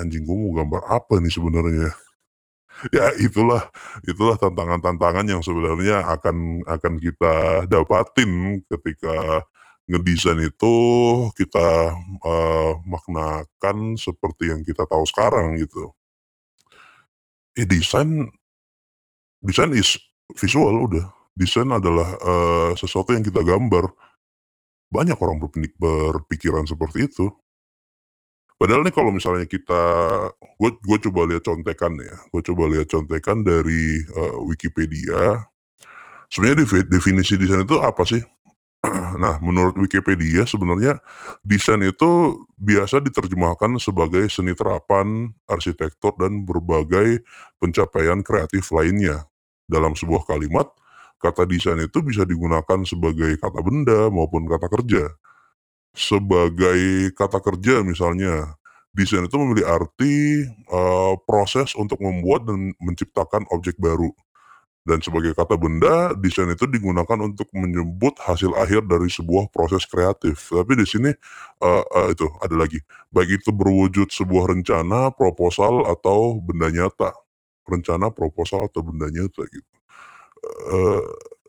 anjing 0.00 0.24
gua 0.28 0.36
mau 0.38 0.52
gambar 0.62 0.82
apa 0.90 1.14
nih 1.22 1.32
sebenarnya? 1.32 1.88
Ya 2.94 3.12
itulah 3.20 3.68
itulah 4.08 4.36
tantangan-tantangan 4.40 5.26
yang 5.28 5.42
sebenarnya 5.44 6.04
akan 6.16 6.62
akan 6.68 6.94
kita 7.02 7.34
dapatin 7.70 8.62
ketika 8.70 9.44
ngedesain 9.90 10.40
itu 10.42 10.74
kita, 11.38 11.94
eee, 12.24 12.72
maknakan 12.88 13.96
seperti 14.00 14.50
yang 14.52 14.62
kita 14.66 14.84
tahu 14.88 15.04
sekarang 15.08 15.56
gitu. 15.60 15.92
Ya 17.56 17.64
desain 17.64 18.28
desain 19.44 19.72
is 19.76 19.96
visual 20.36 20.72
udah. 20.88 21.06
Desain 21.36 21.68
adalah, 21.68 22.16
eee, 22.16 22.70
sesuatu 22.80 23.12
yang 23.12 23.20
kita 23.24 23.44
gambar. 23.44 23.92
Banyak 24.92 25.18
orang 25.20 25.38
berpikiran 25.78 26.64
seperti 26.68 27.08
itu. 27.10 27.30
Padahal 28.60 28.88
nih 28.88 28.94
kalau 28.96 29.12
misalnya 29.12 29.44
kita 29.44 29.82
gue 30.56 30.70
gue 30.80 30.98
coba 31.08 31.20
lihat 31.28 31.44
contekan 31.44 31.92
ya, 32.00 32.16
gue 32.32 32.40
coba 32.40 32.64
lihat 32.72 32.88
contekan 32.88 33.44
dari, 33.44 34.00
eee, 34.00 34.36
Wikipedia. 34.48 35.44
Sebenarnya 36.32 36.64
defi 36.66 36.78
definisi 36.88 37.34
desain 37.38 37.64
itu 37.64 37.78
apa 37.80 38.04
sih? 38.08 38.22
Nah, 39.22 39.38
menurut 39.44 39.74
Wikipedia 39.80 40.44
sebenarnya 40.48 41.00
desain 41.44 41.80
itu 41.84 42.38
biasa 42.58 43.00
diterjemahkan 43.04 43.78
sebagai 43.82 44.26
seni 44.32 44.52
terapan, 44.56 45.32
arsitektur, 45.50 46.14
dan 46.20 46.44
berbagai 46.46 47.22
pencapaian 47.60 48.20
kreatif 48.24 48.70
lainnya. 48.74 49.26
Dalam 49.68 49.94
sebuah 49.98 50.24
kalimat, 50.28 50.68
kata 51.22 51.44
desain 51.48 51.80
itu 51.82 51.98
bisa 52.04 52.24
digunakan 52.28 52.80
sebagai 52.86 53.36
kata 53.40 53.60
benda 53.64 54.08
maupun 54.12 54.46
kata 54.50 54.68
kerja. 54.70 55.04
Sebagai 55.96 57.10
kata 57.16 57.40
kerja 57.40 57.80
misalnya, 57.80 58.52
desain 58.92 59.24
itu 59.24 59.36
memiliki 59.40 59.64
arti, 59.64 60.16
eee, 60.44 61.12
proses 61.24 61.72
untuk 61.72 61.96
membuat 62.04 62.44
dan 62.48 62.76
menciptakan 62.84 63.48
objek 63.52 63.80
baru. 63.80 64.12
Dan 64.86 65.00
sebagai 65.04 65.34
kata 65.36 65.56
benda, 65.60 66.14
desain 66.18 66.48
itu 66.52 66.66
digunakan 66.70 67.18
untuk 67.22 67.48
menyebut 67.56 68.16
hasil 68.24 68.54
akhir 68.58 68.86
dari 68.88 69.08
sebuah 69.12 69.50
proses 69.54 69.84
kreatif. 69.86 70.50
Tapi 70.52 70.72
di 70.78 70.86
sini, 70.88 71.10
eee 71.62 71.84
eee, 71.96 72.08
itu 72.16 72.26
ada 72.44 72.56
lagi, 72.56 72.80
baik 73.14 73.42
itu 73.44 73.50
berwujud 73.54 74.08
sebuah 74.12 74.52
rencana, 74.54 75.10
proposal, 75.14 75.86
atau 75.90 76.38
benda 76.42 76.70
nyata. 76.72 77.12
Rencana, 77.68 78.10
proposal, 78.14 78.66
atau 78.70 78.82
benda 78.86 79.08
nyata 79.12 79.42
gitu. 79.50 79.72
Eee, 80.72 81.02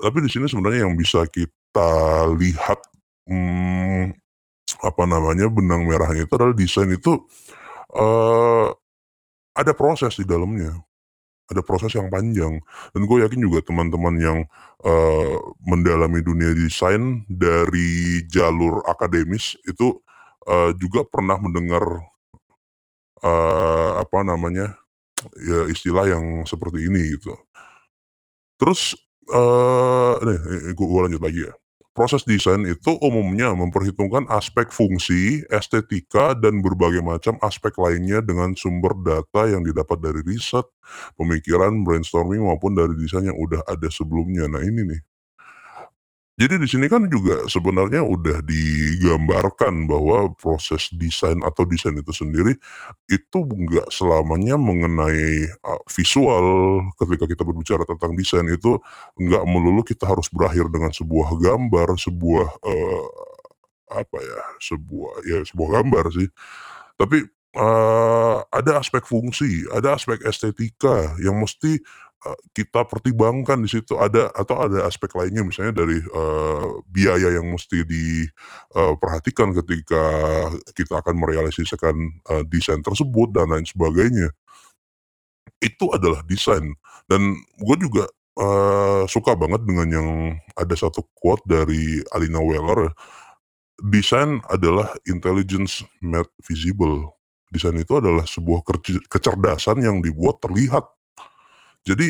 tapi 0.03 0.17
di 0.25 0.29
sini 0.31 0.45
sebenarnya 0.49 0.85
yang 0.89 0.95
bisa 0.99 1.25
kita 1.29 1.91
lihat, 2.37 2.79
mmm, 3.29 4.13
apa 4.83 5.03
namanya, 5.09 5.47
benang 5.51 5.85
merahnya 5.89 6.25
itu 6.27 6.33
adalah 6.37 6.55
desain 6.57 6.89
itu, 6.91 7.13
eee, 7.95 8.67
ada 9.57 9.73
proses 9.77 10.15
di 10.19 10.25
dalamnya, 10.27 10.73
ada 11.51 11.61
proses 11.65 11.93
yang 11.95 12.09
panjang. 12.13 12.59
Dan 12.95 13.01
gue 13.09 13.17
yakin 13.25 13.41
juga 13.43 13.61
teman-teman 13.65 14.15
yang, 14.21 14.39
eee, 14.85 15.35
mendalami 15.67 16.21
dunia 16.25 16.51
desain 16.57 17.23
dari 17.29 18.23
jalur 18.31 18.83
akademis 18.89 19.57
itu, 19.69 19.99
eee, 20.49 20.71
juga 20.81 21.03
pernah 21.07 21.37
mendengar, 21.41 21.83
eee, 23.25 23.91
apa 24.03 24.19
namanya, 24.27 24.75
ya 25.41 25.67
istilah 25.71 26.05
yang 26.09 26.25
seperti 26.49 26.87
ini 26.89 27.17
gitu. 27.19 27.33
Terus, 28.59 28.97
eee, 29.29 30.13
nih, 30.25 30.39
i 30.69 30.73
gua 30.73 31.05
lanjut 31.05 31.21
lagi 31.21 31.45
ya. 31.45 31.53
Proses 31.97 32.21
desain 32.29 32.61
itu 32.69 32.93
umumnya 33.01 33.49
memperhitungkan 33.57 34.29
aspek 34.29 34.69
fungsi, 34.69 35.41
estetika, 35.49 36.37
dan 36.37 36.61
berbagai 36.61 37.01
macam 37.01 37.41
aspek 37.41 37.73
lainnya 37.81 38.21
dengan 38.21 38.53
sumber 38.53 38.93
data 39.01 39.49
yang 39.49 39.65
didapat 39.65 39.97
dari 40.05 40.21
riset, 40.21 40.65
pemikiran, 41.17 41.73
brainstorming, 41.81 42.45
maupun 42.45 42.77
dari 42.77 42.93
desain 43.01 43.25
yang 43.25 43.39
udah 43.41 43.65
ada 43.65 43.89
sebelumnya. 43.89 44.45
Nah 44.45 44.61
ini 44.61 44.81
nih. 44.93 45.01
Jadi 46.37 46.61
di 46.61 46.69
sini 46.69 46.85
kan 46.85 47.01
juga 47.09 47.49
sebenarnya 47.49 48.05
udah 48.05 48.45
digambarkan 48.45 49.89
bahwa 49.89 50.29
proses 50.37 50.85
desain 50.93 51.41
atau 51.41 51.65
desain 51.65 51.97
itu 51.97 52.13
sendiri, 52.13 52.53
itu 53.09 53.37
nggak 53.41 53.89
selamanya 53.89 54.53
mengenai, 54.61 55.49
eee, 55.49 55.81
visual. 55.89 56.45
Ketika 57.01 57.25
kita 57.25 57.41
berbicara 57.41 57.89
tentang 57.89 58.13
desain 58.13 58.45
itu 58.53 58.77
nggak 59.17 59.43
melulu 59.49 59.81
kita 59.81 60.05
harus 60.05 60.29
berakhir 60.29 60.69
dengan 60.69 60.93
sebuah 60.93 61.29
gambar, 61.41 61.97
sebuah, 61.97 62.47
eee, 62.69 63.05
apa 63.93 64.17
ya, 64.21 64.41
sebuah 64.61 65.13
ya 65.27 65.39
sebuah 65.47 65.69
gambar 65.81 66.05
sih. 66.15 66.29
Tapi, 66.99 67.17
eee, 67.57 68.37
ada 68.53 68.71
aspek 68.81 69.03
fungsi, 69.07 69.65
ada 69.73 69.95
aspek 69.97 70.21
estetika 70.27 71.15
yang 71.23 71.37
mesti, 71.41 71.81
eee, 72.25 72.37
kita 72.63 72.85
pertimbangkan 72.89 73.61
di 73.65 73.69
situ. 73.69 73.97
Ada 73.99 74.31
atau 74.33 74.57
ada 74.65 74.85
aspek 74.89 75.11
lainnya 75.17 75.43
misalnya 75.45 75.73
dari, 75.83 75.97
eee, 76.01 76.65
biaya 76.89 77.29
yang 77.37 77.47
mesti 77.53 77.83
di, 77.85 78.25
eee, 78.77 78.93
perhatikan 79.01 79.53
ketika 79.57 80.03
kita 80.77 81.01
akan 81.03 81.15
merealisasikan, 81.21 81.95
eee, 82.31 82.43
desain 82.49 82.81
tersebut 82.85 83.29
dan 83.35 83.49
lain 83.53 83.65
sebagainya. 83.67 84.31
Itu 85.61 85.89
adalah 85.93 86.21
desain. 86.29 86.73
Dan 87.09 87.33
gue 87.57 87.75
juga, 87.81 88.05
eee, 88.37 89.03
suka 89.09 89.33
banget 89.33 89.65
dengan 89.65 89.87
yang 89.89 90.09
ada 90.53 90.75
satu 90.77 91.01
quote 91.17 91.41
dari 91.49 92.01
Alina 92.13 92.41
Weller, 92.43 92.93
"Desain 93.81 94.41
adalah 94.49 94.93
intelligence 95.09 95.85
made 96.03 96.29
visible." 96.45 97.15
Desain 97.53 97.75
itu 97.77 97.93
adalah 97.97 98.25
sebuah 98.27 98.65
kecerdasan 99.11 99.81
yang 99.85 100.01
dibuat 100.03 100.41
terlihat. 100.43 100.85
Jadi, 101.87 102.07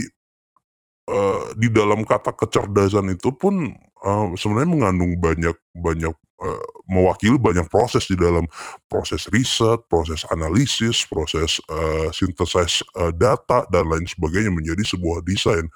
eee, 1.10 1.44
di 1.60 1.70
dalam 1.74 2.04
kata 2.08 2.34
kecerdasan 2.38 3.14
itu 3.16 3.32
pun, 3.36 3.72
eee, 3.78 4.26
sebenarnya 4.40 4.72
mengandung 4.72 5.14
banyak 5.22 5.58
banyak, 5.78 6.16
eee, 6.44 6.64
mewakili 6.92 7.38
banyak 7.42 7.68
proses 7.72 8.08
di 8.12 8.18
dalam. 8.20 8.46
Proses 8.92 9.28
riset, 9.34 9.82
proses 9.92 10.24
analisis, 10.34 11.06
proses, 11.10 11.60
eee, 11.70 12.10
synthesize, 12.16 12.84
eee, 12.98 13.12
data, 13.18 13.66
dan 13.74 13.88
lain 13.90 14.06
sebagainya 14.10 14.52
menjadi 14.54 14.84
sebuah 14.88 15.24
desain. 15.28 15.68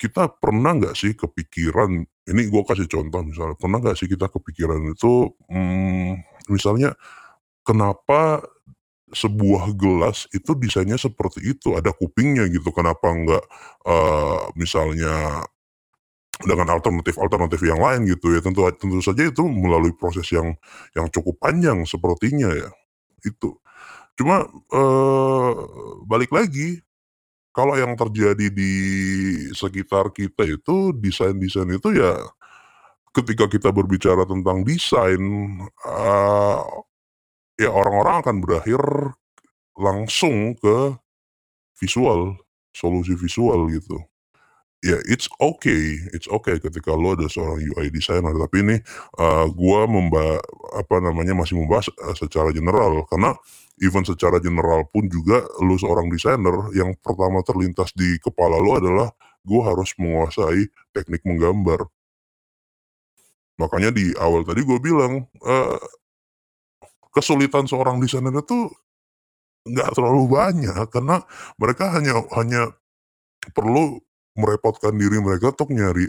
Kita 0.00 0.26
pernah 0.26 0.74
nggak 0.74 0.94
sih 0.98 1.14
kepikiran 1.14 2.02
ini 2.30 2.42
gue 2.50 2.62
kasih 2.66 2.90
contoh 2.90 3.22
misalnya, 3.22 3.54
pernah 3.58 3.78
nggak 3.78 3.96
sih 4.00 4.08
kita 4.10 4.26
kepikiran 4.32 4.82
itu, 4.90 5.30
mmm, 5.46 6.12
misalnya 6.50 6.96
kenapa 7.66 8.42
sebuah 9.16 9.72
gelas 9.78 10.26
itu 10.34 10.52
desainnya 10.58 10.98
seperti 11.00 11.42
itu, 11.56 11.74
ada 11.78 11.90
kupingnya 11.94 12.46
gitu, 12.52 12.70
kenapa 12.74 13.08
nggak, 13.14 13.44
eee, 13.88 14.40
misalnya 14.60 15.42
dengan 16.44 16.68
alternatif-alternatif 16.74 17.60
yang 17.66 17.80
lain 17.82 18.06
gitu 18.10 18.34
ya, 18.36 18.40
tentu 18.44 18.66
tentu 18.78 19.00
saja 19.04 19.26
itu 19.30 19.44
melalui 19.48 19.94
proses 19.96 20.26
yang 20.34 20.54
yang 20.96 21.08
cukup 21.12 21.38
panjang 21.42 21.82
sepertinya 21.88 22.50
ya, 22.54 22.70
itu. 23.26 23.56
Cuma, 24.18 24.46
eee, 24.72 25.52
balik 26.08 26.30
lagi, 26.34 26.80
kalau 27.54 27.74
yang 27.78 27.94
terjadi 27.98 28.48
di 28.52 28.72
sekitar 29.56 30.10
kita 30.14 30.44
itu, 30.48 30.92
desain-desain 30.98 31.70
itu 31.74 31.90
ya 31.96 32.14
ketika 33.16 33.46
kita 33.50 33.70
berbicara 33.74 34.24
tentang 34.28 34.62
desain, 34.66 35.22
eee, 35.86 36.58
ya 37.60 37.70
orang-orang 37.72 38.16
akan 38.24 38.36
berakhir 38.44 38.80
langsung 39.78 40.54
ke 40.58 40.96
visual, 41.80 42.38
solusi 42.76 43.14
visual 43.18 43.68
gitu. 43.72 43.98
Ya 44.84 45.00
it's 45.10 45.26
okay 45.42 45.98
it's 46.14 46.28
okay 46.30 46.60
ketika 46.62 46.94
lo 46.94 47.16
adalah 47.18 47.32
seorang 47.32 47.58
UI 47.74 47.88
designer, 47.90 48.32
tapi 48.36 48.62
ini, 48.66 48.76
eee, 49.18 49.46
gua 49.56 49.86
memba 49.90 50.38
apa 50.78 51.00
namanya, 51.02 51.34
masih 51.38 51.58
membahas, 51.58 51.88
eee, 51.92 52.14
secara 52.18 52.50
general. 52.54 53.02
Karena 53.10 53.34
even 53.82 54.04
secara 54.06 54.38
general 54.44 54.86
pun 54.92 55.08
juga 55.10 55.42
lu 55.64 55.76
seorang 55.80 56.08
desainer, 56.12 56.54
yang 56.78 56.94
pertama 57.02 57.42
terlintas 57.46 57.90
di 57.96 58.18
kepala 58.22 58.58
lu 58.62 58.76
adalah, 58.78 59.10
"Gua 59.46 59.72
harus 59.74 59.92
menguasai 59.98 60.68
teknik 60.94 61.24
menggambar." 61.26 61.90
Makanya 63.58 63.94
di 63.94 64.10
awal 64.18 64.42
tadi 64.42 64.66
gue 64.66 64.78
bilang, 64.82 65.22
eee, 65.38 65.78
kesulitan 67.14 67.66
seorang 67.70 67.98
desainer 68.02 68.34
itu 68.34 68.68
nggak 69.68 69.90
terlalu 69.96 70.24
banyak, 70.32 70.86
karena 70.92 71.22
mereka 71.60 71.92
hanya 71.96 72.20
hanya 72.38 72.62
perlu 73.56 74.00
merepotkan 74.38 74.94
diri 74.98 75.18
mereka 75.22 75.52
untuk 75.54 75.70
nyari, 75.74 76.08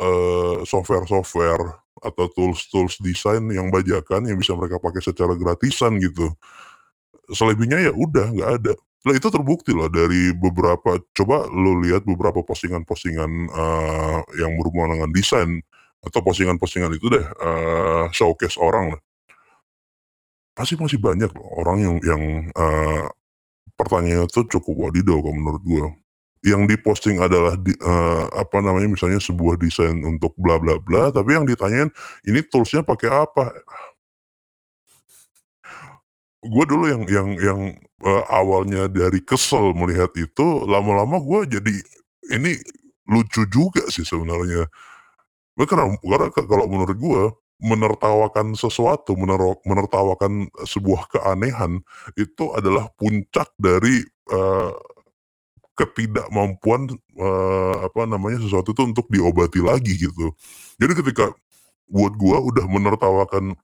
eee, 0.00 0.56
software-software 0.68 1.64
atau 2.04 2.26
tools-tools 2.34 3.00
desain 3.04 3.42
yang 3.52 3.68
bajakan 3.74 4.28
yang 4.30 4.38
bisa 4.40 4.54
mereka 4.58 4.78
pakai 4.82 5.00
secara 5.04 5.34
gratisan 5.38 5.98
gitu. 6.02 6.30
Selebihnya 7.32 7.80
ya 7.90 7.92
udah 7.94 8.26
nggak 8.34 8.50
ada. 8.62 8.72
Lah 9.06 9.14
itu 9.16 9.28
terbukti 9.32 9.72
loh 9.74 9.88
dari 9.92 10.34
beberapa 10.36 10.98
coba 11.16 11.46
lu 11.50 11.80
lihat 11.84 12.04
beberapa 12.06 12.42
postingan-postingan, 12.46 13.30
eee, 13.50 14.18
yang 14.42 14.52
berhubungan 14.60 14.98
dengan 15.00 15.10
desain 15.14 15.50
atau 16.06 16.20
postingan-postingan 16.24 16.92
itu 16.98 17.06
deh, 17.12 17.24
eee, 17.26 18.04
showcase 18.14 18.58
orang 18.60 18.96
lah. 18.98 19.02
Pasti 20.56 20.72
masih 20.80 20.96
banyak 20.96 21.28
loh 21.36 21.48
orang 21.60 21.78
yang 21.84 21.96
yang, 22.00 22.22
eee, 22.48 23.04
pertanyaannya 23.78 24.28
tuh 24.32 24.46
cukup 24.48 24.88
wadidaw 24.90 25.18
kalau 25.20 25.36
menurut 25.36 25.62
gua. 25.64 25.86
Yang 26.44 26.62
di-posting 26.76 27.18
adalah 27.20 27.56
di 27.60 27.72
eee, 27.76 28.24
apa 28.34 28.58
namanya, 28.64 28.88
misalnya 28.92 29.20
sebuah 29.20 29.56
desain 29.60 29.98
untuk 30.04 30.32
bla 30.40 30.56
bla 30.62 30.76
bla, 30.80 31.10
tapi 31.12 31.36
yang 31.36 31.44
ditanyain, 31.48 31.90
"Ini 32.28 32.40
tools-nya 32.48 32.82
pakai 32.86 33.10
apa?" 33.12 33.52
Gua 36.44 36.64
dulu 36.68 36.84
yang 36.92 37.02
yang 37.08 37.28
yang, 37.40 37.60
eee, 38.04 38.22
awalnya 38.28 38.86
dari 38.92 39.24
kesel 39.24 39.72
melihat 39.72 40.12
itu, 40.20 40.68
lama-lama 40.68 41.16
gua 41.22 41.48
jadi 41.48 41.72
ini 42.28 42.52
lucu 43.08 43.48
juga 43.48 43.88
sih 43.88 44.04
sebenarnya. 44.04 44.68
Gua 45.56 45.66
kena 45.68 45.86
karena 46.00 46.28
kalau 46.34 46.66
menurut 46.70 46.98
gua, 47.00 47.24
menertawakan 47.62 48.52
sesuatu, 48.58 49.16
menero 49.16 49.58
menertawakan 49.64 50.50
sebuah 50.68 51.08
keanehan, 51.12 51.80
itu 52.18 52.52
adalah 52.56 52.88
puncak 53.00 53.48
dari, 53.60 54.04
eee, 54.30 54.72
ketidakmampuan, 55.78 56.88
eee, 57.16 57.74
apa 57.88 58.02
namanya, 58.08 58.40
sesuatu 58.44 58.72
itu 58.76 58.82
untuk 58.86 59.06
diobati 59.12 59.60
lagi 59.64 59.96
gitu. 59.98 60.32
Jadi 60.80 60.92
ketika 61.04 61.32
buat 61.90 62.14
gua 62.18 62.40
udah 62.44 62.66
menertawakan 62.70 63.56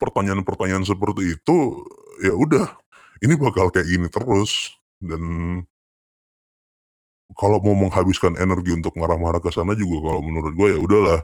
pertanyaan-pertanyaan 0.00 0.84
seperti 0.88 1.36
itu, 1.38 1.58
ya 2.24 2.34
udah, 2.36 2.66
ini 3.24 3.34
bakal 3.40 3.70
kayak 3.74 3.88
gini 3.90 4.08
terus, 4.12 4.74
dan 5.02 5.22
kalau 7.38 7.58
mau 7.64 7.72
menghabiskan 7.78 8.36
energi 8.36 8.76
untuk 8.76 8.92
marah-marah 9.00 9.40
ke 9.40 9.48
sana 9.54 9.72
juga 9.72 10.04
kalau 10.12 10.20
menurut 10.20 10.52
gua 10.52 10.68
ya 10.74 10.78
udahlah, 10.82 11.20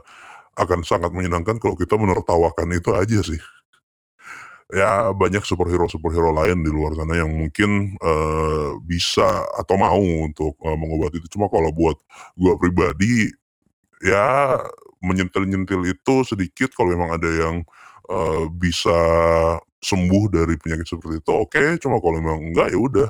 akan 0.59 0.83
sangat 0.85 1.11
menyenangkan 1.15 1.57
kalau 1.63 1.75
kita 1.79 1.95
menertawakan 1.97 2.69
itu 2.75 2.91
aja 2.95 3.19
sih. 3.23 3.39
Ya 4.69 5.09
banyak 5.17 5.41
superhero-superhero 5.49 6.29
lain 6.29 6.61
di 6.61 6.69
luar 6.69 6.93
sana 6.93 7.17
yang 7.17 7.33
mungkin, 7.33 7.97
eee, 7.97 8.69
bisa 8.85 9.25
atau 9.57 9.75
mau 9.81 9.97
untuk, 9.97 10.53
eee, 10.61 10.77
mengobati 10.77 11.17
itu. 11.17 11.29
Cuma 11.39 11.49
kalau 11.49 11.73
buat 11.73 11.97
gua 12.37 12.53
pribadi, 12.61 13.33
ya 14.05 14.57
menyentil-nyentil 15.03 15.83
itu 15.91 16.15
sedikit 16.27 16.71
kalau 16.77 16.93
memang 16.95 17.15
ada 17.17 17.29
yang, 17.29 17.55
eee, 18.09 18.43
bisa 18.55 18.99
sembuh 19.83 20.25
dari 20.33 20.55
penyakit 20.59 20.87
seperti 20.89 21.21
itu, 21.23 21.31
oke. 21.33 21.63
Cuma 21.83 21.99
kalau 22.03 22.15
memang 22.21 22.39
enggak, 22.53 22.71
ya 22.73 22.79
udah, 22.81 23.09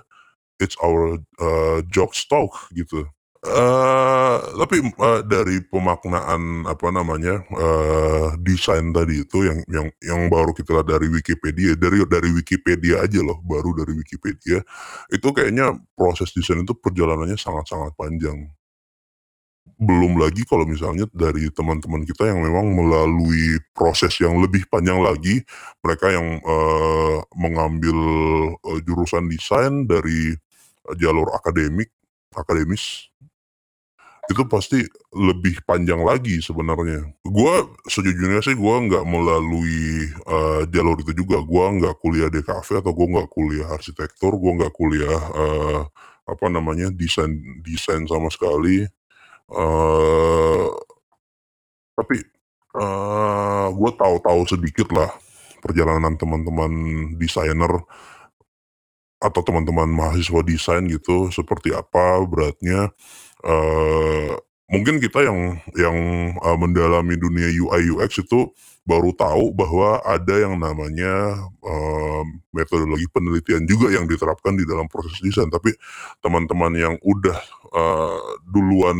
it's 0.62 0.77
our, 0.84 1.20
eee, 1.41 1.79
jokes 1.91 2.25
talk 2.29 2.53
gitu. 2.75 3.06
Eee, 3.43 4.36
tapi, 4.60 4.84
eee, 4.84 5.19
dari 5.24 5.63
pemaknaan 5.72 6.67
apa 6.67 6.91
namanya, 6.91 7.39
eee, 7.48 8.36
desain 8.43 8.91
tadi 8.91 9.24
itu 9.24 9.48
yang 9.48 9.60
yang 9.72 9.88
yang 10.03 10.22
baru 10.27 10.51
kita 10.51 10.75
lihat 10.75 10.88
dari 10.91 11.08
Wikipedia 11.08 11.72
dari 11.79 12.03
dari 12.03 12.36
Wikipedia 12.36 13.00
aja 13.08 13.24
loh, 13.24 13.39
baru 13.48 13.72
dari 13.79 13.96
Wikipedia, 13.96 14.60
itu 15.08 15.27
kayaknya 15.31 15.72
proses 15.96 16.36
desain 16.36 16.60
itu 16.67 16.75
perjalanannya 16.75 17.39
sangat-sangat 17.39 17.96
panjang. 17.96 18.51
Belum 19.79 20.19
lagi 20.19 20.43
kalau 20.43 20.67
misalnya 20.67 21.08
dari 21.15 21.48
teman-teman 21.55 22.03
kita 22.03 22.27
yang 22.27 22.43
memang 22.43 22.67
melalui 22.75 23.60
proses 23.72 24.12
yang 24.19 24.36
lebih 24.43 24.67
panjang 24.67 25.00
lagi, 25.00 25.39
mereka 25.84 26.12
yang, 26.12 26.39
eee, 26.43 27.17
mengambil, 27.39 27.98
eee, 28.60 28.79
jurusan 28.84 29.31
desain 29.31 29.88
dari, 29.88 30.36
eee, 30.36 30.96
jalur 31.00 31.31
akademik 31.36 31.91
akademis 32.36 33.08
itu 34.29 34.43
pasti 34.45 34.79
lebih 35.13 35.62
panjang 35.65 36.01
lagi 36.05 36.38
sebenarnya. 36.41 37.01
Gua 37.25 37.65
sejujurnya 37.89 38.41
sih 38.45 38.53
gua 38.57 38.79
nggak 38.86 39.05
melalui, 39.09 40.05
eee, 40.13 40.62
jalur 40.74 40.98
itu 41.01 41.13
juga, 41.17 41.41
gua 41.43 41.74
nggak 41.75 41.95
kuliah 42.01 42.29
DKV 42.29 42.69
atau 42.86 42.91
gua 42.93 43.07
nggak 43.19 43.29
kuliah 43.33 43.67
arsitektur, 43.74 44.33
gua 44.38 44.51
nggak 44.63 44.74
kuliah, 44.77 45.21
eee, 45.36 45.79
apa 46.29 46.45
namanya, 46.53 46.93
desain 46.93 47.33
desain 47.65 48.05
sama 48.05 48.29
sekali, 48.33 48.86
eee 49.53 50.67
tapi, 51.98 52.17
eee, 52.77 53.65
gua 53.77 53.91
tahu-tahu 53.98 54.41
sedikitlah 54.50 55.09
perjalanan 55.63 56.15
teman-teman 56.19 56.71
desainer 57.19 57.83
atau 59.21 59.43
teman-teman 59.43 59.91
mahasiswa 59.91 60.39
desain 60.48 60.83
gitu, 60.88 61.27
seperti 61.36 61.75
apa 61.75 62.24
beratnya, 62.24 62.88
eee, 63.46 64.31
mungkin 64.72 64.98
kita 65.03 65.24
yang 65.27 65.39
yang, 65.77 65.98
eee, 66.38 66.58
mendalami 66.60 67.15
dunia 67.19 67.50
UI/UX 67.51 68.24
itu 68.25 68.51
baru 68.89 69.13
tahu 69.13 69.53
bahwa 69.53 70.01
ada 70.05 70.36
yang 70.41 70.58
namanya, 70.60 71.38
eee, 71.63 72.22
metodologi 72.55 73.05
penelitian 73.13 73.63
juga 73.69 73.93
yang 73.93 74.05
diterapkan 74.10 74.55
di 74.58 74.65
dalam 74.67 74.88
proses 74.91 75.19
desain. 75.24 75.50
Tapi 75.51 75.72
teman-teman 76.24 76.74
yang 76.77 76.96
udah, 77.05 77.38
eee, 77.74 78.19
duluan 78.50 79.00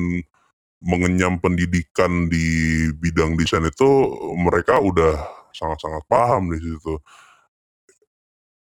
mengenyam 0.84 1.40
pendidikan 1.44 2.28
di 2.32 2.88
bidang 3.00 3.36
desain 3.40 3.66
itu, 3.68 3.90
mereka 4.40 4.80
udah 4.84 5.18
sangat-sangat 5.56 6.04
paham 6.12 6.52
di 6.54 6.60
situ. 6.62 7.00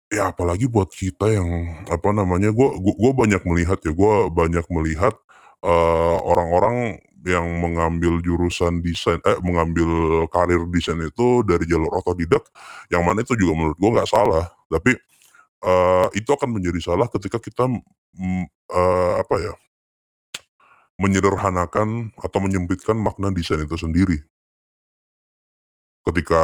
Ya 0.08 0.32
apalagi 0.32 0.64
buat 0.72 0.88
kita 0.88 1.28
yang, 1.36 1.48
apa 1.92 2.16
namanya, 2.16 2.48
gua 2.48 2.72
gu 2.80 2.96
gua 2.96 3.12
banyak 3.12 3.44
melihat 3.44 3.76
ya, 3.84 3.92
gua 3.92 4.32
banyak 4.32 4.64
melihat, 4.72 5.12
eee, 5.64 6.16
orang-orang 6.24 6.98
yang 7.26 7.46
mengambil 7.60 8.22
jurusan 8.24 8.80
desain 8.80 9.18
eh, 9.26 9.38
mengambil 9.44 9.88
karir 10.30 10.62
desain 10.70 10.98
itu 11.02 11.42
dari 11.44 11.66
jalur 11.68 11.90
otodidak, 12.00 12.46
yang 12.92 13.02
mana 13.06 13.22
itu 13.26 13.34
juga 13.38 13.52
menurut 13.58 13.76
gua 13.80 13.90
nggak 14.02 14.10
salah. 14.10 14.46
Tapi, 14.70 14.92
eee, 15.64 16.06
itu 16.20 16.30
akan 16.34 16.50
menjadi 16.56 16.80
salah 16.82 17.08
ketika 17.12 17.38
kita, 17.42 17.66
mmm, 17.70 18.44
eee, 18.72 19.12
apa 19.22 19.36
ya, 19.42 19.54
menyederhanakan 21.02 22.10
atau 22.18 22.38
menyempitkan 22.42 22.98
makna 22.98 23.30
desain 23.34 23.62
itu 23.62 23.76
sendiri. 23.78 24.18
Ketika 26.06 26.42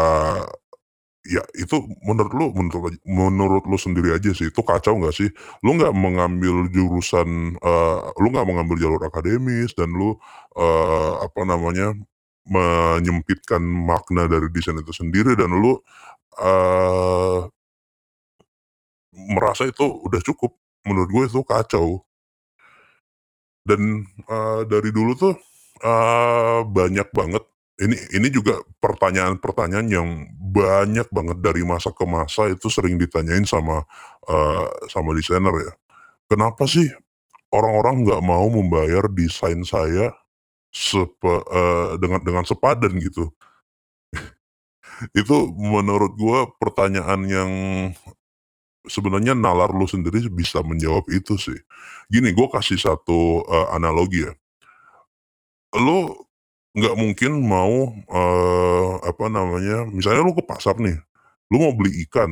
ya 1.28 1.40
itu 1.56 1.76
menurut 2.04 2.32
lu 2.36 2.46
menurut 2.56 2.94
menurut 3.08 3.64
lu 3.68 3.76
sendiri 3.80 4.12
aja 4.16 4.30
sih, 4.36 4.48
itu 4.52 4.60
kacau 4.64 4.96
nggak 5.00 5.14
sih? 5.16 5.28
Lu 5.64 5.76
nggak 5.78 5.92
mengambil 5.96 6.68
jurusan, 6.72 7.56
eee, 7.58 7.98
lu 8.20 8.28
nggak 8.32 8.46
mengambil 8.48 8.76
jalur 8.80 9.02
akademis 9.08 9.72
dan 9.78 9.90
lu, 9.94 10.16
eee, 10.56 11.12
apa 11.26 11.40
namanya, 11.48 11.94
menyempitkan 12.48 13.60
makna 13.64 14.28
dari 14.28 14.48
desain 14.52 14.76
itu 14.80 14.92
sendiri 14.92 15.32
dan 15.38 15.50
lu, 15.54 15.80
eee 16.40 17.50
merasa 19.12 19.64
itu 19.70 19.84
udah 20.06 20.20
cukup, 20.24 20.52
menurut 20.86 21.08
gue 21.14 21.24
itu 21.30 21.40
kacau. 21.46 22.04
Dan, 23.66 24.04
eee, 24.28 24.60
dari 24.68 24.92
dulu 24.92 25.16
tuh, 25.16 25.34
eee, 25.80 26.60
banyak 26.68 27.08
banget 27.16 27.44
ini 27.82 27.96
ini 28.14 28.28
juga 28.30 28.60
pertanyaan-pertanyaan 28.82 29.88
yang 29.90 30.08
banyak 30.40 31.08
banget 31.10 31.38
dari 31.42 31.62
masa 31.66 31.90
ke 31.94 32.04
masa 32.06 32.46
itu 32.52 32.70
sering 32.70 32.96
ditanyain 33.00 33.42
sama, 33.48 33.82
eee, 34.30 34.66
sama 34.92 35.10
desainer 35.16 35.50
ya. 35.66 35.72
"Kenapa 36.30 36.64
sih 36.70 36.88
orang-orang 37.54 38.04
nggak 38.06 38.22
mau 38.24 38.46
membayar 38.52 39.06
desain 39.12 39.62
saya 39.66 40.12
sepe 40.74 41.34
eee, 41.50 41.98
dengan 42.02 42.20
dengan 42.24 42.44
sepadan?" 42.48 42.94
Gitu. 43.00 43.30
Itu 45.20 45.50
menurut 45.56 46.14
gua 46.18 46.48
pertanyaan 46.60 47.22
yang 47.28 47.50
sebenarnya 48.88 49.34
nalar 49.38 49.72
lu 49.74 49.86
sendiri 49.88 50.26
bisa 50.32 50.60
menjawab 50.64 51.06
itu 51.14 51.36
sih. 51.40 51.58
Gini, 52.12 52.32
gua 52.36 52.48
kasih 52.60 52.78
satu, 52.80 53.44
eee, 53.48 53.66
analogi 53.76 54.26
ya. 54.28 54.34
Lu 55.72 56.23
nggak 56.74 56.94
mungkin 56.98 57.32
mau, 57.46 57.94
eee, 58.10 58.92
apa 59.06 59.26
namanya, 59.30 59.86
misalnya 59.90 60.22
lu 60.26 60.34
ke 60.34 60.42
pasar 60.46 60.76
nih, 60.82 60.98
lu 61.52 61.56
mau 61.62 61.72
beli 61.78 62.02
ikan 62.08 62.30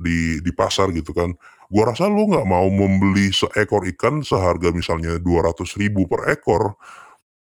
di 0.00 0.40
di 0.44 0.52
pasar 0.54 0.90
gitu 0.96 1.12
kan, 1.16 1.34
gua 1.72 1.92
rasa 1.94 2.06
lu 2.10 2.28
nggak 2.30 2.46
mau 2.48 2.66
membeli 2.70 3.30
seekor 3.34 3.84
ikan 3.96 4.22
seharga 4.26 4.70
misalnya 4.74 5.18
Rp200.000 5.22 6.06
per 6.10 6.30
ekor, 6.34 6.76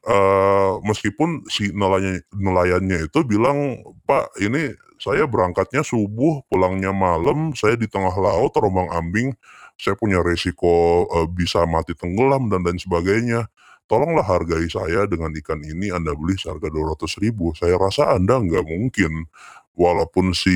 eee, 0.08 0.72
meskipun 0.88 1.46
si 1.52 1.72
nelayan 1.76 2.22
nelayannya 2.36 3.08
itu 3.12 3.22
bilang, 3.28 3.80
"Pak, 4.10 4.38
ini 4.44 4.72
saya 5.02 5.26
berangkatnya 5.30 5.84
subuh, 5.86 6.44
pulangnya 6.52 6.92
malam, 6.96 7.54
saya 7.58 7.76
di 7.80 7.88
tengah 7.92 8.14
laut 8.18 8.52
terombang-ambing, 8.56 9.36
saya 9.80 9.96
punya 10.00 10.22
resiko, 10.24 11.06
eee, 11.12 11.28
bisa 11.36 11.66
mati 11.70 11.94
tenggelam 11.98 12.48
dan 12.54 12.64
lain 12.68 12.80
sebagainya. 12.82 13.48
Tolonglah 13.90 14.26
hargai 14.26 14.66
saya 14.72 15.06
dengan 15.06 15.30
ikan 15.38 15.62
ini 15.62 15.94
Anda 15.94 16.14
beli 16.18 16.36
seharga 16.42 16.70
Rp200.000." 16.74 17.54
Saya 17.58 17.78
rasa 17.78 18.18
Anda 18.18 18.42
nggak 18.42 18.66
mungkin, 18.66 19.30
walaupun 19.78 20.34
si, 20.34 20.54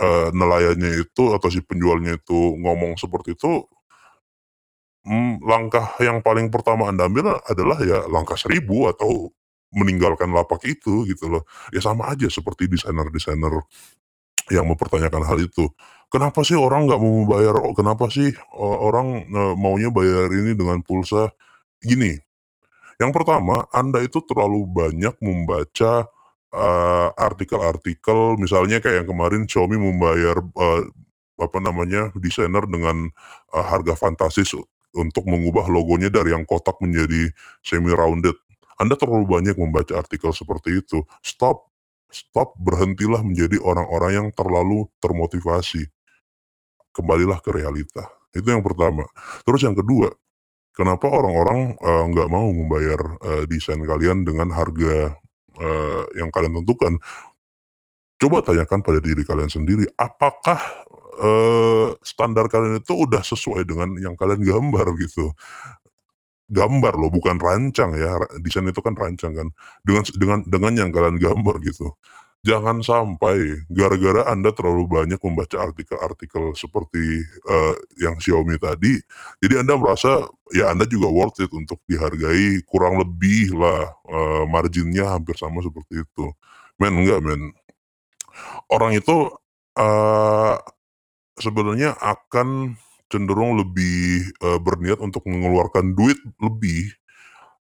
eee, 0.00 0.28
nelayannya 0.34 1.02
itu 1.06 1.24
atau 1.36 1.48
si 1.52 1.60
penjualnya 1.62 2.18
itu 2.18 2.38
ngomong 2.58 2.98
seperti 2.98 3.38
itu 3.38 3.64
mmm, 5.06 5.40
langkah 5.48 5.96
yang 6.04 6.20
paling 6.20 6.52
pertama 6.52 6.92
Anda 6.92 7.08
ambil 7.08 7.40
adalah 7.48 7.80
ya 7.80 8.04
langkah 8.12 8.36
seribu 8.36 8.84
atau 8.92 9.32
meninggalkan 9.72 10.28
lapak 10.34 10.60
itu 10.68 11.06
gitu 11.08 11.30
loh. 11.32 11.42
Ya 11.72 11.80
sama 11.80 12.12
aja 12.12 12.28
seperti 12.28 12.68
desainer-desainer 12.68 13.54
yang 14.52 14.66
mempertanyakan 14.70 15.24
hal 15.26 15.38
itu. 15.42 15.68
Kenapa 16.12 16.42
sih 16.46 16.56
orang 16.58 16.86
nggak 16.90 17.00
mau 17.02 17.12
membayar 17.26 17.56
kenapa 17.76 18.08
sih, 18.12 18.30
eee, 18.34 18.76
orang, 18.82 19.26
eee, 19.28 19.54
maunya 19.58 19.90
bayar 19.94 20.30
ini 20.32 20.54
dengan 20.58 20.80
pulsa? 20.86 21.30
Gini, 21.82 22.16
yang 23.00 23.10
pertama 23.16 23.66
Anda 23.72 24.04
itu 24.04 24.20
terlalu 24.28 24.68
banyak 24.68 25.16
membaca, 25.24 26.06
eee, 26.52 27.08
artikel-artikel 27.16 28.36
misalnya 28.38 28.78
kayak 28.84 29.04
yang 29.04 29.08
kemarin 29.12 29.42
Xiaomi 29.48 29.76
membayar, 29.80 30.36
eee, 30.40 30.80
apa 31.40 31.58
namanya, 31.64 32.12
desainer 32.18 32.64
dengan, 32.68 33.08
eee, 33.54 33.64
harga 33.64 33.94
fantastis 33.98 34.52
untuk 34.94 35.24
mengubah 35.28 35.66
logonya 35.72 36.10
dari 36.12 36.34
yang 36.36 36.44
kotak 36.44 36.76
menjadi 36.84 37.30
semi 37.64 37.90
rounded. 37.94 38.36
Anda 38.80 38.96
terlalu 38.98 39.26
banyak 39.28 39.56
membaca 39.60 39.96
artikel 40.00 40.32
seperti 40.36 40.80
itu. 40.84 41.02
Stop 41.24 41.68
stop, 42.10 42.58
berhentilah 42.58 43.22
menjadi 43.22 43.62
orang-orang 43.62 44.12
yang 44.18 44.28
terlalu 44.34 44.90
termotivasi. 44.98 45.86
Kembalilah 46.90 47.38
ke 47.38 47.54
realita, 47.54 48.02
itu 48.34 48.50
yang 48.50 48.66
pertama. 48.66 49.06
Terus 49.46 49.62
yang 49.62 49.78
kedua, 49.78 50.10
kenapa 50.76 51.06
orang-orang, 51.10 51.76
eee, 51.78 52.04
nggak 52.14 52.28
mau 52.32 52.48
membayar, 52.52 53.00
eee, 53.24 53.44
desain 53.50 53.80
kalian 53.82 54.24
dengan 54.28 54.50
harga, 54.54 55.14
eee, 55.60 56.02
yang 56.22 56.30
kalian 56.34 56.54
tentukan? 56.62 56.98
Coba 58.20 58.44
tanyakan 58.44 58.84
pada 58.84 59.00
diri 59.00 59.24
kalian 59.24 59.48
sendiri, 59.48 59.88
apakah, 59.96 60.60
eee, 61.24 61.88
standar 62.04 62.52
kalian 62.52 62.84
itu 62.84 62.92
udah 62.92 63.24
sesuai 63.24 63.64
dengan 63.64 63.96
yang 63.96 64.12
kalian 64.12 64.44
gambar 64.44 64.86
gitu? 65.00 65.32
Gambar 66.50 66.98
loh 66.98 67.14
bukan 67.14 67.38
rancang 67.38 67.94
ya, 67.94 68.18
desain 68.42 68.66
itu 68.66 68.82
kan 68.82 68.98
rancang 68.98 69.30
kan, 69.38 69.48
dengan 69.86 70.02
dengan 70.18 70.38
dengan 70.50 70.72
yang 70.82 70.90
kalian 70.90 71.14
gambar 71.22 71.62
gitu. 71.62 71.94
Jangan 72.44 72.80
sampai 72.80 73.68
gara-gara 73.68 74.24
Anda 74.32 74.48
terlalu 74.56 74.88
banyak 74.88 75.20
membaca 75.20 75.60
artikel-artikel 75.60 76.56
seperti, 76.56 77.20
eee, 77.20 77.74
yang 78.00 78.16
Xiaomi 78.16 78.56
tadi, 78.56 78.96
jadi 79.44 79.60
Anda 79.60 79.76
merasa, 79.76 80.24
ya 80.48 80.72
Anda 80.72 80.88
juga 80.88 81.12
worth 81.12 81.44
it 81.44 81.52
untuk 81.52 81.84
dihargai 81.84 82.64
kurang 82.64 82.96
lebihlah, 82.96 83.92
eee, 84.08 84.42
marginnya 84.48 85.12
hampir 85.20 85.36
sama 85.36 85.60
seperti 85.60 86.00
itu. 86.00 86.32
Men, 86.80 86.96
enggak 87.04 87.20
men. 87.20 87.52
Orang 88.70 88.94
itu, 88.94 89.30
eee, 89.78 90.54
sebenarnya 91.40 91.96
akan 92.00 92.76
cenderung 93.12 93.58
lebih, 93.60 94.30
eee, 94.40 94.58
berniat 94.62 95.00
untuk 95.04 95.24
mengeluarkan 95.28 95.94
duit 95.98 96.18
lebih, 96.42 96.90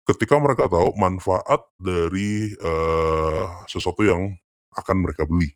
ketika 0.09 0.37
mereka 0.41 0.67
tahu 0.71 0.93
manfaat 0.99 1.63
dari, 1.81 2.51
eee, 2.55 3.43
sesuatu 3.71 4.03
yang 4.07 4.35
akan 4.77 4.97
mereka 5.05 5.23
beli. 5.27 5.51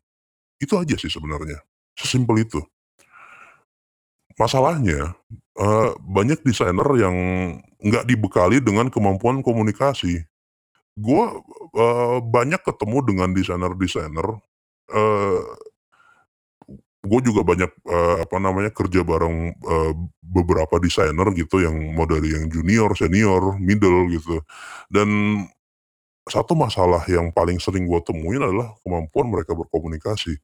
Itu 0.61 0.77
aja 0.81 0.95
sih 0.99 1.11
sebenarnya, 1.11 1.59
sesimpel 1.97 2.43
itu. 2.45 2.61
Masalahnya, 4.37 5.17
eee, 5.57 5.89
banyak 6.05 6.39
desainer 6.45 6.85
yang 7.01 7.15
nggak 7.81 8.05
dibekali 8.05 8.61
dengan 8.61 8.87
kemampuan 8.93 9.41
komunikasi. 9.41 10.21
Gua, 10.99 11.33
eee, 11.75 12.17
banyak 12.25 12.61
ketemu 12.63 12.99
dengan 13.07 13.29
desainer-desainer, 13.35 14.27
eee 14.93 15.41
gue 17.03 17.19
juga 17.23 17.41
banyak, 17.47 17.71
apa 18.27 18.37
namanya, 18.43 18.71
kerja 18.75 19.07
bareng, 19.07 19.55
beberapa 20.19 20.77
desainer 20.83 21.31
gitu 21.31 21.63
yang 21.63 21.75
mau 21.95 22.03
dari 22.03 22.35
yang 22.35 22.51
junior, 22.51 22.91
senior, 22.99 23.55
middle 23.61 24.11
gitu. 24.11 24.43
Dan 24.91 25.07
satu 26.31 26.53
masalah 26.57 27.03
yang 27.09 27.33
paling 27.35 27.57
sering 27.61 27.85
gue 27.89 27.99
temuin 28.05 28.41
adalah 28.41 28.73
kemampuan 28.85 29.27
mereka 29.33 29.53
berkomunikasi. 29.57 30.39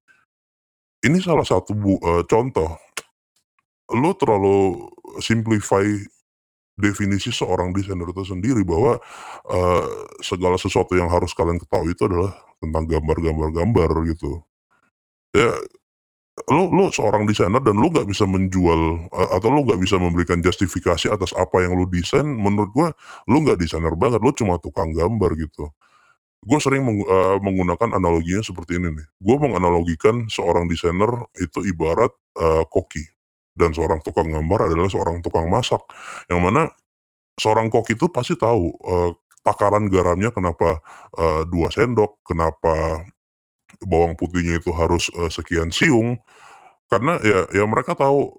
Ini 1.04 1.18
salah 1.20 1.44
satu 1.44 1.76
bu 1.76 2.00
eee, 2.00 2.24
contoh, 2.30 2.80
lu 3.94 4.12
terlalu 4.20 4.90
simplify 5.24 5.84
definisi 6.80 7.32
seorang 7.34 7.72
desainer 7.76 8.10
itu 8.10 8.24
sendiri 8.28 8.64
bahwa, 8.68 8.98
eee, 9.50 9.86
segala 10.26 10.58
sesuatu 10.60 10.96
yang 10.98 11.10
harus 11.12 11.32
kalian 11.38 11.60
ketahui 11.62 11.94
itu 11.96 12.06
adalah 12.10 12.34
tentang 12.64 12.86
gambar 12.90 13.18
gambar 13.22 13.50
gambar 13.56 13.90
gitu. 14.16 14.42
Ya, 15.36 15.52
lu 16.52 16.70
lu 16.74 16.90
seorang 16.94 17.26
desainer 17.30 17.60
dan 17.64 17.76
lu 17.80 17.90
nggak 17.94 18.06
bisa 18.10 18.26
menjual, 18.30 19.10
atau 19.12 19.50
lu 19.54 19.66
nggak 19.68 19.80
bisa 19.82 19.98
memberikan 20.02 20.40
justifikasi 20.44 21.10
atas 21.14 21.34
apa 21.38 21.66
yang 21.66 21.74
lu 21.80 21.86
desain, 21.90 22.26
menurut 22.28 22.70
gua 22.76 22.90
lu 23.30 23.42
nggak 23.46 23.58
desainer 23.62 23.94
banget, 23.98 24.22
lu 24.22 24.32
cuma 24.36 24.58
tukang 24.62 24.92
gambar 24.94 25.34
gitu. 25.42 25.70
Gue 26.46 26.60
sering 26.64 26.84
meng 26.88 27.02
eee, 27.04 27.38
menggunakan 27.44 27.98
analoginya 28.00 28.42
seperti 28.46 28.78
ini 28.82 28.94
nih, 28.96 29.08
gue 29.22 29.38
menganalogikan 29.42 30.28
seorang 30.32 30.68
desainer 30.72 31.10
itu 31.40 31.62
ibarat, 31.68 32.14
eee, 32.40 32.64
koki, 32.72 33.04
dan 33.58 33.74
seorang 33.76 34.00
tukang 34.06 34.30
gambar 34.32 34.70
adalah 34.72 34.90
seorang 34.92 35.22
tukang 35.26 35.48
masak. 35.52 35.82
Yang 36.32 36.42
mana 36.46 36.62
seorang 37.40 37.68
koki 37.74 37.96
itu 38.00 38.08
pasti 38.14 38.36
tahu, 38.40 38.72
eee, 38.86 39.12
takaran 39.46 39.88
garamnya 39.92 40.32
kenapa, 40.36 40.80
2 41.50 41.70
sendok, 41.74 42.22
kenapa 42.28 43.04
bawang 43.84 44.16
putihnya 44.20 44.60
itu 44.64 44.72
harus, 44.76 45.10
eee, 45.16 45.30
sekian 45.34 45.70
siung, 45.76 46.18
karena 46.92 47.20
ya 47.24 47.40
ya 47.54 47.66
mereka 47.70 47.94
tahu 47.98 48.32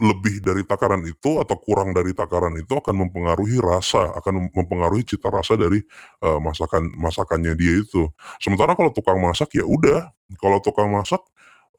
lebih 0.00 0.40
dari 0.44 0.62
takaran 0.66 1.02
itu 1.06 1.38
atau 1.42 1.56
kurang 1.60 1.92
dari 1.96 2.14
takaran 2.16 2.54
itu 2.58 2.72
akan 2.78 2.96
mempengaruhi 3.08 3.58
rasa, 3.62 4.14
akan 4.18 4.50
mempengaruhi 4.54 5.04
cita 5.08 5.28
rasa 5.32 5.54
dari, 5.60 5.80
eee, 6.24 6.38
masakan 6.42 6.90
masakannya 6.98 7.54
dia 7.58 7.80
itu. 7.84 8.08
Sementara 8.42 8.74
kalau 8.78 8.90
tukang 8.94 9.18
masak, 9.22 9.52
ya 9.58 9.64
udah, 9.68 10.10
kalau 10.42 10.58
tukang 10.64 10.90
masak, 10.94 11.20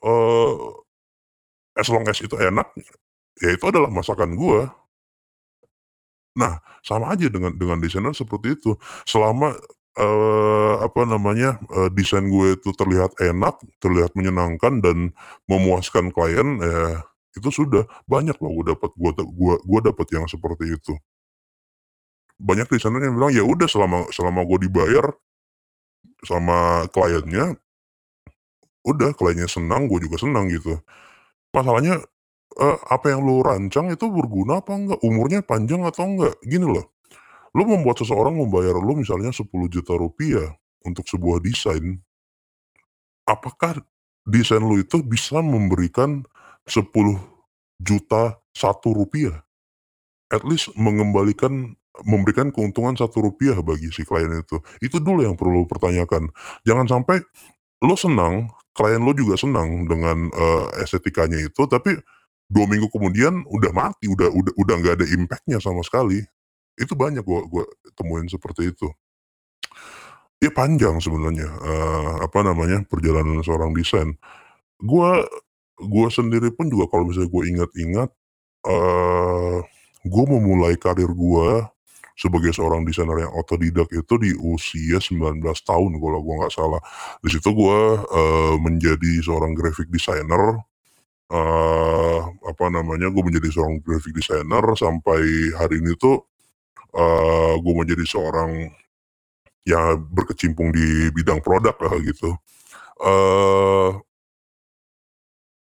eee, 0.03 0.53
as 1.79 1.87
long 1.91 2.05
as 2.09 2.19
itu 2.23 2.35
enak, 2.39 2.67
ya 3.43 3.53
itu 3.55 3.65
adalah 3.69 3.89
masakan 3.93 4.35
gua. 4.39 4.71
Nah, 6.37 6.61
sama 6.85 7.13
aja 7.17 7.27
dengan 7.31 7.53
dengan 7.57 7.81
desainer 7.81 8.13
seperti 8.13 8.53
itu. 8.59 8.77
Selama, 9.09 9.55
eee, 9.97 10.73
apa 10.85 11.01
namanya, 11.09 11.57
eee, 11.73 11.89
desain 11.97 12.25
gue 12.29 12.57
itu 12.59 12.69
terlihat 12.77 13.17
enak, 13.21 13.57
terlihat 13.81 14.13
menyenangkan 14.17 14.83
dan 14.85 14.97
memuaskan 15.49 16.13
klien, 16.13 16.59
ya 16.61 17.01
itu 17.37 17.49
sudah. 17.53 17.85
Banyak 18.09 18.37
loh 18.41 18.51
gue 18.61 18.65
dapet 18.75 18.91
gua 18.99 19.11
te 19.15 19.23
gua 19.25 19.55
gua 19.65 19.79
dapet 19.85 20.07
yang 20.17 20.25
seperti 20.29 20.65
itu. 20.75 20.93
Banyak 22.39 22.71
desainer 22.71 23.03
yang 23.03 23.19
bilang, 23.19 23.35
"Ya 23.35 23.43
udah 23.43 23.67
selama 23.67 24.07
selama 24.15 24.47
gue 24.47 24.71
dibayar 24.71 25.05
sama 26.25 26.87
kliennya" 26.91 27.55
"udah 28.87 29.11
kliennya 29.15 29.47
senang, 29.51 29.87
gue 29.91 29.99
juga 30.07 30.17
senang," 30.21 30.47
gitu. 30.51 30.79
Masalahnya, 31.55 32.01
eee, 32.59 32.77
apa 32.89 33.07
yang 33.13 33.21
lu 33.27 33.41
rancang 33.45 33.91
itu 33.93 34.07
berguna 34.11 34.61
apa 34.63 34.73
enggak? 34.77 34.99
Umurnya 35.05 35.41
panjang 35.45 35.83
atau 35.87 36.05
enggak? 36.09 36.35
Gini 36.45 36.65
loh, 36.67 36.91
lu 37.57 37.63
membuat 37.65 38.01
seseorang 38.01 38.35
membayar 38.37 38.75
lu 38.77 38.93
misalnya 38.99 39.31
Rp10.000.000 39.33 40.53
untuk 40.85 41.05
sebuah 41.09 41.41
desain 41.43 42.01
apakah 43.27 43.81
desain 44.27 44.61
lu 44.63 44.79
itu 44.79 45.01
bisa 45.03 45.41
memberikan 45.43 46.23
Rp10.000.000 46.69 48.39
Rp1? 48.53 49.43
At 50.29 50.43
least 50.45 50.73
mengembalikan 50.77 51.75
memberikan 52.05 52.53
keuntungan 52.53 52.95
Rp1 52.95 53.59
bagi 53.65 53.89
si 53.91 54.05
klien 54.07 54.31
itu. 54.31 54.61
Itu 54.79 55.01
dulu 55.03 55.25
yang 55.25 55.35
perlu 55.35 55.63
lu 55.63 55.67
pertanyakan. 55.67 56.29
Jangan 56.63 56.87
sampai 56.87 57.19
lu 57.83 57.95
senang, 57.99 58.49
klien 58.75 59.01
lu 59.03 59.11
juga 59.17 59.35
senang 59.39 59.85
dengan, 59.89 60.29
eee, 60.31 60.65
estetikanya 60.85 61.39
itu, 61.43 61.63
tapi 61.69 61.97
2 62.49 62.65
minggu 62.69 62.89
kemudian 62.93 63.43
udah 63.49 63.71
mati, 63.75 64.07
udah 64.11 64.29
udah 64.31 64.53
udah 64.57 64.75
nggak 64.81 64.95
ada 65.01 65.07
impact-nya 65.11 65.59
sama 65.63 65.81
sekali. 65.85 66.23
Itu 66.79 66.95
banyak 66.95 67.23
gua 67.27 67.43
gua 67.51 67.65
temuin 67.99 68.27
seperti 68.31 68.71
itu. 68.73 68.89
Ya 70.39 70.47
panjang 70.55 71.03
sebenarnya, 71.03 71.51
eee, 71.51 72.11
apa 72.23 72.39
namanya, 72.47 72.79
perjalanan 72.87 73.43
seorang 73.43 73.75
desain. 73.75 74.15
Gua 74.81 75.23
gua 75.79 76.07
sendiri 76.13 76.51
pun 76.55 76.69
juga 76.71 76.87
kalau 76.91 77.07
misalnya 77.09 77.31
gua 77.31 77.43
ingat-ingat, 77.47 78.09
eee, 78.67 79.57
gua 80.09 80.25
memulai 80.29 80.75
karir 80.79 81.11
gua 81.15 81.71
sebagai 82.19 82.51
seorang 82.55 82.83
desainer 82.87 83.25
yang 83.27 83.33
otodidak 83.35 83.89
itu 83.95 84.15
di 84.21 84.31
usia 84.39 84.99
19 85.03 85.61
tahun 85.67 85.97
kalau 85.99 86.19
gua 86.23 86.35
nggak 86.47 86.55
salah. 86.55 86.81
Di 87.23 87.29
situ 87.35 87.49
gua, 87.55 88.03
eee, 88.09 88.55
menjadi 88.63 89.11
seorang 89.25 89.53
graphic 89.57 89.89
designer, 89.91 90.61
eee, 91.33 92.19
apa 92.47 92.65
namanya, 92.73 93.09
gua 93.13 93.23
menjadi 93.27 93.49
seorang 93.53 93.81
graphic 93.85 94.13
designer 94.17 94.63
sampai 94.77 95.53
hari 95.59 95.81
ini 95.83 95.95
tuh, 95.99 96.28
eee, 96.95 97.53
gua 97.63 97.73
menjadi 97.83 98.05
seorang 98.07 98.51
ya 99.67 99.95
berkecimpung 99.99 100.71
di 100.75 101.09
bidang 101.15 101.39
produk 101.45 101.75
lah 101.79 101.95
gitu. 102.03 102.33
Eee 103.03 104.01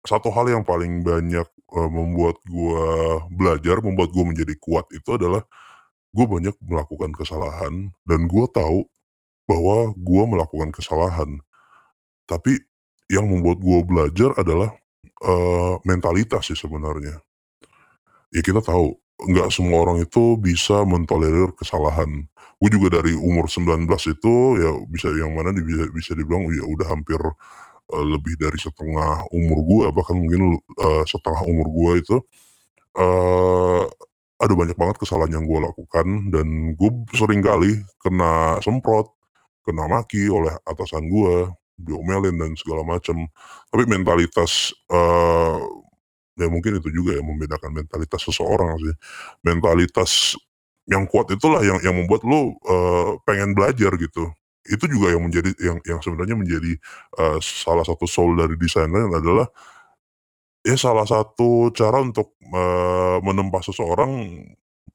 satu 0.05 0.29
hal 0.35 0.53
yang 0.53 0.65
paling 0.67 1.01
banyak, 1.07 1.47
eee, 1.49 1.89
membuat 1.89 2.37
gua 2.51 2.85
belajar, 3.33 3.81
membuat 3.81 4.13
gua 4.13 4.25
menjadi 4.29 4.53
kuat 4.61 4.85
itu 4.93 5.17
adalah 5.17 5.41
gua 6.15 6.27
banyak 6.29 6.57
melakukan 6.65 7.13
kesalahan 7.17 7.93
dan 8.09 8.21
gua 8.31 8.47
tahu 8.51 8.87
bahwa 9.51 9.93
gua 9.99 10.25
melakukan 10.31 10.71
kesalahan. 10.75 11.41
Tapi 12.29 12.59
yang 13.13 13.29
membuat 13.31 13.59
gua 13.63 13.81
belajar 13.87 14.33
adalah, 14.39 14.73
eee, 15.25 15.75
mentalitas 15.89 16.49
sih 16.51 16.59
sebenarnya. 16.59 17.23
Ya 18.35 18.43
kita 18.43 18.59
tahu, 18.63 18.99
nggak 19.23 19.49
semua 19.55 19.85
orang 19.89 20.05
itu 20.05 20.37
bisa 20.41 20.85
mentolerir 20.89 21.53
kesalahan. 21.57 22.27
Gue 22.61 22.71
juga 22.73 23.01
dari 23.03 23.13
umur 23.17 23.49
19 23.53 24.05
itu 24.09 24.59
ya 24.61 24.71
bisa 24.89 25.09
yang 25.17 25.33
mana 25.37 25.53
bisa 25.57 25.89
bisa 25.93 26.13
dibilang 26.17 26.49
ya 26.53 26.65
udah 26.69 26.87
hampir, 26.93 27.21
eee, 27.95 28.05
lebih 28.17 28.35
dari 28.41 28.59
setengah 28.61 29.27
umur 29.35 29.59
gua, 29.67 29.87
bahkan 29.95 30.17
mungkin, 30.21 30.57
eee, 30.79 31.03
setengah 31.09 31.43
umur 31.49 31.69
gua 31.73 31.93
itu, 32.01 32.17
eee, 32.99 33.83
ada 34.43 34.55
banyak 34.59 34.77
banget 34.79 34.97
kesalahan 35.03 35.33
yang 35.43 35.47
gua 35.49 35.71
lakukan 35.73 36.07
dan 36.35 36.75
gue 36.79 36.91
sering 37.17 37.41
kali 37.45 37.81
kena 38.03 38.59
semprot, 38.65 39.09
kena 39.67 39.87
maki 39.91 40.29
oleh 40.33 40.55
atasan 40.69 41.07
gua, 41.13 41.53
diomelin 41.81 42.37
dan 42.41 42.53
segala 42.61 42.83
macem. 42.87 43.29
Tapi 43.73 43.85
mentalitas, 43.91 44.73
eee, 44.93 45.59
ya 46.39 46.49
mungkin 46.53 46.79
itu 46.81 46.89
juga 46.95 47.17
yang 47.19 47.27
membedakan 47.29 47.73
mentalitas 47.75 48.21
seseorang 48.25 48.77
sih. 48.83 48.95
Mentalitas 49.47 50.37
yang 50.89 51.05
kuat 51.11 51.31
itulah 51.35 51.63
yang 51.67 51.79
yang 51.85 51.97
membuat 51.99 52.23
lu, 52.29 52.55
eee, 52.67 53.11
pengen 53.27 53.53
belajar 53.59 53.93
gitu. 53.99 54.31
Itu 54.67 54.87
juga 54.91 55.15
yang 55.15 55.23
menjadi 55.27 55.51
yang 55.63 55.79
yang 55.87 56.01
sebenarnya 56.05 56.37
menjadi, 56.39 56.73
eee, 57.21 57.39
salah 57.43 57.85
satu 57.87 58.07
soul 58.11 58.37
dari 58.39 58.55
desainer 58.59 59.09
adalah 59.13 59.49
ya 60.65 60.77
salah 60.79 61.05
satu 61.09 61.71
cara 61.77 62.01
untuk, 62.03 62.35
eee, 62.43 63.17
menempa 63.25 63.61
seseorang 63.65 64.13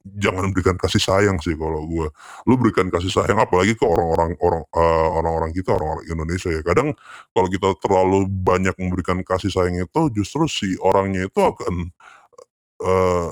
jangan 0.04 0.50
berikan 0.54 0.76
kasih 0.80 0.98
sayang 1.02 1.38
sih 1.42 1.54
kalau 1.58 1.86
gua. 1.86 2.08
Lu 2.48 2.58
berikan 2.58 2.88
kasih 2.90 3.10
sayang 3.12 3.38
apalagi 3.42 3.74
ke 3.78 3.84
orang-orang 3.86 4.34
orang, 4.42 4.62
eee, 4.74 5.08
orang-orang 5.18 5.50
kita, 5.54 5.70
orang-orang 5.76 6.06
Indonesia 6.10 6.50
ya. 6.50 6.62
Kadang 6.66 6.88
kalau 7.34 7.48
kita 7.50 7.68
terlalu 7.82 8.26
banyak 8.30 8.74
memberikan 8.80 9.18
kasih 9.26 9.50
sayang 9.54 9.76
itu 9.82 10.00
justru 10.16 10.44
si 10.50 10.74
orangnya 10.82 11.26
itu 11.30 11.40
akan, 11.40 11.74
eee, 12.82 13.28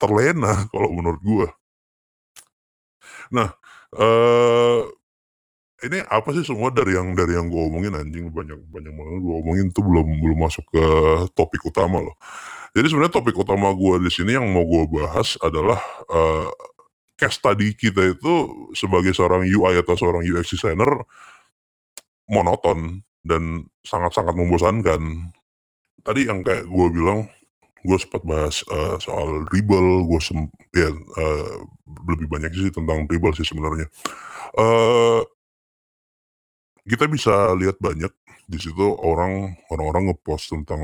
terlena 0.00 0.54
kalau 0.72 0.90
menurut 0.94 1.22
gua. 1.24 1.48
Nah, 3.30 3.50
eee, 3.94 4.80
ini 5.86 5.98
apa 6.08 6.28
sih 6.36 6.44
semua 6.46 6.68
dari 6.74 6.96
yang 6.98 7.12
dari 7.16 7.36
yang 7.38 7.48
gua 7.52 7.68
omongin 7.70 7.94
anjing 7.96 8.28
banyak 8.32 8.58
banyak 8.70 8.92
banget 8.94 9.18
gua 9.24 9.34
omongin 9.44 9.66
tuh 9.72 9.82
belum 9.86 10.06
belum 10.22 10.38
masuk 10.46 10.64
ke 10.72 10.84
topik 11.36 11.62
utama 11.68 12.00
loh. 12.04 12.16
Jadi 12.76 12.86
sebenarnya 12.92 13.14
topik 13.16 13.36
utama 13.38 13.72
gua 13.74 13.98
di 14.02 14.10
sini 14.12 14.36
yang 14.38 14.46
mau 14.50 14.64
gua 14.68 14.84
bahas 14.90 15.36
adalah, 15.42 15.80
eee, 16.10 16.46
case 17.20 17.38
study 17.42 17.74
kita 17.76 18.14
itu 18.16 18.32
sebagai 18.76 19.12
seorang 19.16 19.44
UI 19.48 19.80
atau 19.82 19.94
seorang 19.98 20.24
UX 20.26 20.54
designer 20.56 21.04
monoton 22.30 23.02
dan 23.26 23.66
sangat-sangat 23.84 24.34
membosankan. 24.36 25.32
Tadi 26.04 26.28
yang 26.28 26.42
kayak 26.46 26.66
gua 26.70 26.88
bilang, 26.92 27.20
gua 27.86 27.98
sempat 28.00 28.22
bahas, 28.26 28.62
eee, 28.68 28.96
soal 29.02 29.44
dribble, 29.50 30.06
gua 30.08 30.20
sem 30.22 30.48
ya, 30.76 30.90
eee, 30.92 31.54
lebih 32.10 32.28
banyak 32.30 32.52
sih 32.54 32.70
tentang 32.74 33.06
dribble 33.10 33.34
sih 33.36 33.46
sebenarnya. 33.48 33.86
Eee 34.58 35.20
kita 36.90 37.06
bisa 37.06 37.54
lihat 37.54 37.78
banyak 37.78 38.10
di 38.50 38.58
situ 38.58 38.82
orang 39.06 39.54
orang-orang 39.70 40.10
nge-post 40.10 40.50
tentang 40.54 40.82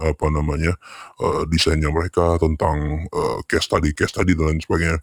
apa 0.00 0.26
namanya, 0.32 0.72
eee, 1.20 1.42
desainnya 1.52 1.92
mereka, 1.92 2.40
tentang, 2.40 3.04
eee, 3.12 3.38
case 3.50 3.68
study 3.68 3.92
case 3.92 4.16
study 4.16 4.32
dan 4.32 4.56
lain 4.56 4.60
sebagainya. 4.64 4.98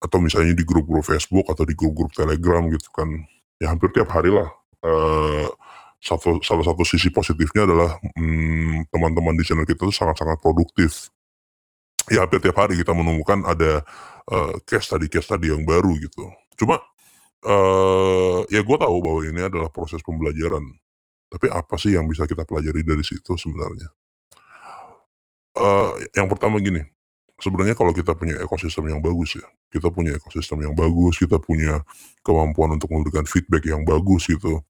Atau 0.00 0.18
misalnya 0.24 0.54
di 0.56 0.64
grup-grup 0.64 1.04
Facebook 1.06 1.46
atau 1.52 1.64
di 1.68 1.74
grup-grup 1.76 2.12
Telegram 2.16 2.64
gitu 2.72 2.88
kan. 2.94 3.08
Ya 3.60 3.72
hampir 3.72 3.92
tiap 3.96 4.08
hari 4.14 4.32
lah, 4.32 4.48
eee, 4.84 5.46
satu 6.00 6.40
salah 6.44 6.64
satu 6.64 6.84
sisi 6.88 7.12
positifnya 7.12 7.68
adalah, 7.68 7.96
mmm, 8.16 8.88
teman-teman 8.92 9.36
di 9.36 9.44
channel 9.46 9.68
kita 9.68 9.84
tuh 9.88 9.94
sangat-sangat 9.96 10.40
produktif. 10.42 11.12
Ya 12.10 12.24
hampir 12.26 12.40
tiap 12.44 12.56
hari 12.60 12.76
kita 12.80 12.92
menemukan 12.96 13.44
ada, 13.46 13.82
eee, 14.30 14.52
case 14.68 14.88
study 14.92 15.08
case 15.12 15.26
study 15.30 15.52
yang 15.54 15.64
baru 15.68 15.94
gitu. 16.00 16.28
Cuma, 16.60 16.80
eee, 17.44 18.38
ya 18.54 18.60
gua 18.66 18.78
tahu 18.82 18.96
bahwa 19.04 19.20
ini 19.28 19.40
adalah 19.46 19.70
proses 19.72 20.00
pembelajaran. 20.04 20.64
Tapi 21.32 21.46
apa 21.52 21.76
sih 21.80 21.94
yang 21.96 22.06
bisa 22.10 22.24
kita 22.30 22.44
pelajari 22.48 22.82
dari 22.86 23.04
situ 23.06 23.34
sebenarnya? 23.38 23.90
Eee, 25.56 26.06
yang 26.14 26.30
pertama 26.30 26.62
gini, 26.62 26.78
sebenarnya 27.42 27.74
kalau 27.78 27.90
kita 27.94 28.14
punya 28.14 28.38
ekosistem 28.42 28.86
yang 28.90 29.02
bagus 29.02 29.38
ya, 29.38 29.46
kita 29.74 29.90
punya 29.90 30.14
ekosistem 30.18 30.62
yang 30.62 30.74
bagus, 30.78 31.18
kita 31.18 31.38
punya 31.42 31.82
kemampuan 32.22 32.78
untuk 32.78 32.90
memberikan 32.94 33.26
feedback 33.26 33.66
yang 33.66 33.82
bagus 33.86 34.30
gitu, 34.30 34.62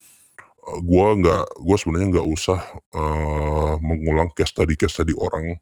eee, 0.68 0.78
gua 0.86 1.16
nggak 1.18 1.44
gua 1.64 1.76
sebenarnya 1.80 2.08
nggak 2.20 2.28
usah, 2.30 2.60
eee, 2.94 3.72
mengulang 3.84 4.30
case 4.36 4.52
study 4.54 4.74
case 4.78 4.94
study 5.00 5.14
orang. 5.18 5.58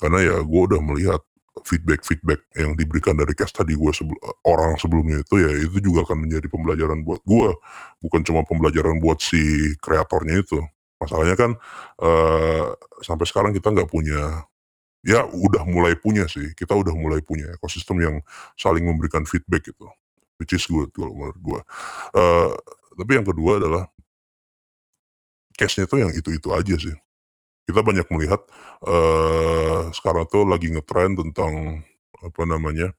Karena 0.00 0.18
ya 0.24 0.36
gua 0.46 0.62
udah 0.74 0.80
melihat 0.84 1.22
feedback-feedback 1.62 2.40
yang 2.58 2.74
diberikan 2.74 3.14
dari 3.14 3.30
case 3.38 3.54
study 3.54 3.78
gua 3.78 3.94
sebel 3.94 4.18
orang 4.46 4.74
sebelumnya 4.80 5.22
itu 5.22 5.34
ya 5.38 5.50
itu 5.54 5.78
juga 5.84 6.02
akan 6.08 6.26
menjadi 6.26 6.46
pembelajaran 6.50 7.00
buat 7.06 7.22
gua, 7.28 7.54
bukan 8.02 8.20
cuma 8.26 8.42
pembelajaran 8.48 8.98
buat 8.98 9.22
si 9.22 9.38
kreatornya 9.78 10.42
itu. 10.42 10.58
Masalahnya 10.98 11.36
kan, 11.38 11.50
eee, 12.02 12.66
sampai 13.06 13.26
sekarang 13.30 13.52
kita 13.54 13.70
nggak 13.74 13.90
punya 13.90 14.44
ya 15.06 15.24
udah 15.28 15.64
mulai 15.68 15.94
punya 15.98 16.26
sih, 16.30 16.52
kita 16.58 16.74
udah 16.76 16.92
mulai 16.96 17.20
punya 17.24 17.48
ekosistem 17.56 17.98
yang 18.04 18.16
saling 18.58 18.84
memberikan 18.86 19.24
feedback 19.28 19.68
gitu, 19.70 19.86
which 20.40 20.52
is 20.56 20.64
good 20.68 20.90
kalau 20.96 21.12
menurut 21.16 21.38
gua. 21.42 21.60
Eee, 22.16 22.50
tapi 22.98 23.12
yang 23.20 23.26
kedua 23.28 23.58
adalah 23.62 23.84
case-nya 25.58 25.86
tuh 25.90 25.98
yang 26.02 26.10
itu-itu 26.14 26.48
aja 26.50 26.74
sih. 26.78 26.94
Kita 27.68 27.80
banyak 27.80 28.04
melihat, 28.12 28.44
eee, 28.84 29.88
sekarang 29.96 30.28
tuh 30.28 30.44
lagi 30.44 30.68
ngetren 30.68 31.16
tentang 31.16 31.80
apa 32.20 32.42
namanya, 32.44 32.92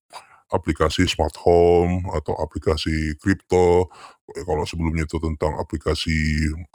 aplikasi 0.53 1.05
smart 1.09 1.35
home 1.41 2.07
atau 2.13 2.33
aplikasi 2.39 3.17
kripto, 3.21 3.89
eee, 4.33 4.43
kalau 4.47 4.65
sebelumnya 4.65 5.05
itu 5.05 5.21
tentang 5.21 5.55
aplikasi 5.61 6.13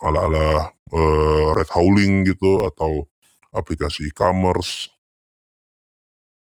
ala-ala, 0.03 0.71
eee, 0.95 1.47
Red 1.59 1.71
Howling 1.75 2.29
gitu 2.31 2.63
atau 2.67 3.09
aplikasi 3.55 4.11
e-commerce. 4.15 4.91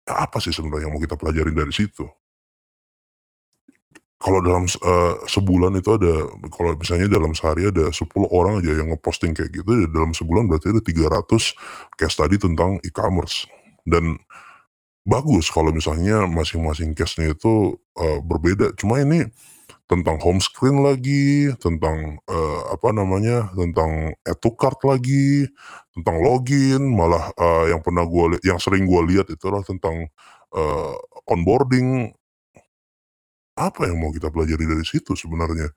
Apa 0.09 0.41
sih 0.41 0.49
sebenarnya 0.49 0.89
yang 0.89 0.93
mau 0.97 1.01
kita 1.03 1.13
pelajarin 1.17 1.53
dari 1.53 1.69
situ? 1.73 2.05
Kalau 4.21 4.39
dalam 4.45 4.69
eee, 4.69 5.13
sebulan 5.25 5.73
itu 5.81 5.97
ada 5.97 6.29
kalau 6.53 6.77
misalnya 6.77 7.09
dalam 7.09 7.33
sehari 7.33 7.73
ada 7.73 7.89
10 7.89 8.29
orang 8.29 8.61
aja 8.61 8.77
yang 8.77 8.93
nge-posting 8.93 9.33
kayak 9.33 9.49
gitu 9.49 9.71
ya 9.81 9.85
dalam 9.89 10.13
sebulan 10.13 10.45
berarti 10.45 10.69
ada 10.77 10.81
300 10.85 11.57
case 11.97 12.13
study 12.21 12.37
tentang 12.37 12.77
e-commerce. 12.85 13.49
Dan 13.81 14.21
bagus 15.07 15.49
kalau 15.53 15.71
misalnya 15.75 16.25
masing-masing 16.29 16.93
case-nya 16.97 17.33
itu, 17.35 17.77
eee, 17.99 18.19
berbeda. 18.25 18.73
Cuma 18.79 19.01
ini 19.03 19.25
tentang 19.89 20.17
home 20.23 20.39
screen 20.43 20.81
lagi, 20.85 21.51
tentang, 21.61 22.19
eee, 22.29 22.59
apa 22.75 22.89
namanya, 22.95 23.51
tentang 23.57 24.13
add 24.25 24.39
to 24.43 24.51
lagi, 24.87 25.47
tentang 25.97 26.17
login, 26.23 26.83
malah, 26.93 27.31
eee, 27.37 27.73
yang 27.75 27.81
pernah 27.85 28.05
gua 28.09 28.35
li 28.35 28.39
yang 28.47 28.59
sering 28.61 28.85
gua 28.89 29.03
lihat 29.05 29.29
itu 29.33 29.43
adalah 29.49 29.65
tentang, 29.67 30.07
eee, 30.55 30.93
onboarding. 31.29 32.11
Apa 33.67 33.81
yang 33.89 33.97
mau 34.01 34.09
kita 34.15 34.27
pelajari 34.33 34.65
dari 34.65 34.85
situ 34.91 35.13
sebenarnya? 35.13 35.67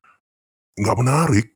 Nggak 0.81 0.99
menarik. 1.03 1.47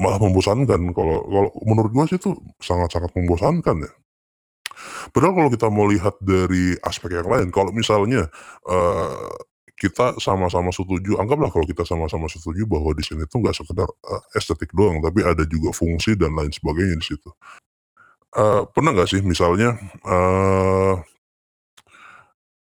Malah 0.00 0.18
membosankan 0.24 0.80
kalau 0.96 1.18
kalau 1.28 1.50
menurut 1.68 1.90
gua 1.92 2.04
sih 2.08 2.16
itu 2.20 2.32
sangat-sangat 2.64 3.12
membosankan 3.12 3.76
ya. 3.84 3.92
Padahal 5.12 5.34
kalau 5.36 5.50
kita 5.52 5.68
mau 5.72 5.86
lihat 5.88 6.16
dari 6.24 6.76
aspek 6.84 7.20
yang 7.20 7.28
lain, 7.28 7.48
kalau 7.52 7.70
misalnya, 7.74 8.28
eee, 8.68 9.28
kita 9.76 10.14
sama-sama 10.22 10.70
setuju 10.70 11.18
anggaplah 11.18 11.50
kalau 11.50 11.66
kita 11.66 11.82
sama-sama 11.82 12.30
setuju 12.30 12.64
bahwa 12.70 12.94
desain 12.94 13.18
itu 13.20 13.34
nggak 13.36 13.56
sekedar, 13.56 13.88
eee, 13.90 14.22
estetik 14.38 14.70
doang, 14.76 15.02
tapi 15.04 15.20
ada 15.26 15.44
juga 15.48 15.74
fungsi 15.74 16.14
dan 16.16 16.32
lain 16.38 16.52
sebagainya 16.54 16.96
di 17.00 17.06
situ. 17.06 17.28
Eee, 18.36 18.62
pernah 18.72 18.92
nggak 18.96 19.08
sih 19.12 19.20
misalnya, 19.24 19.76
eee 20.08 20.94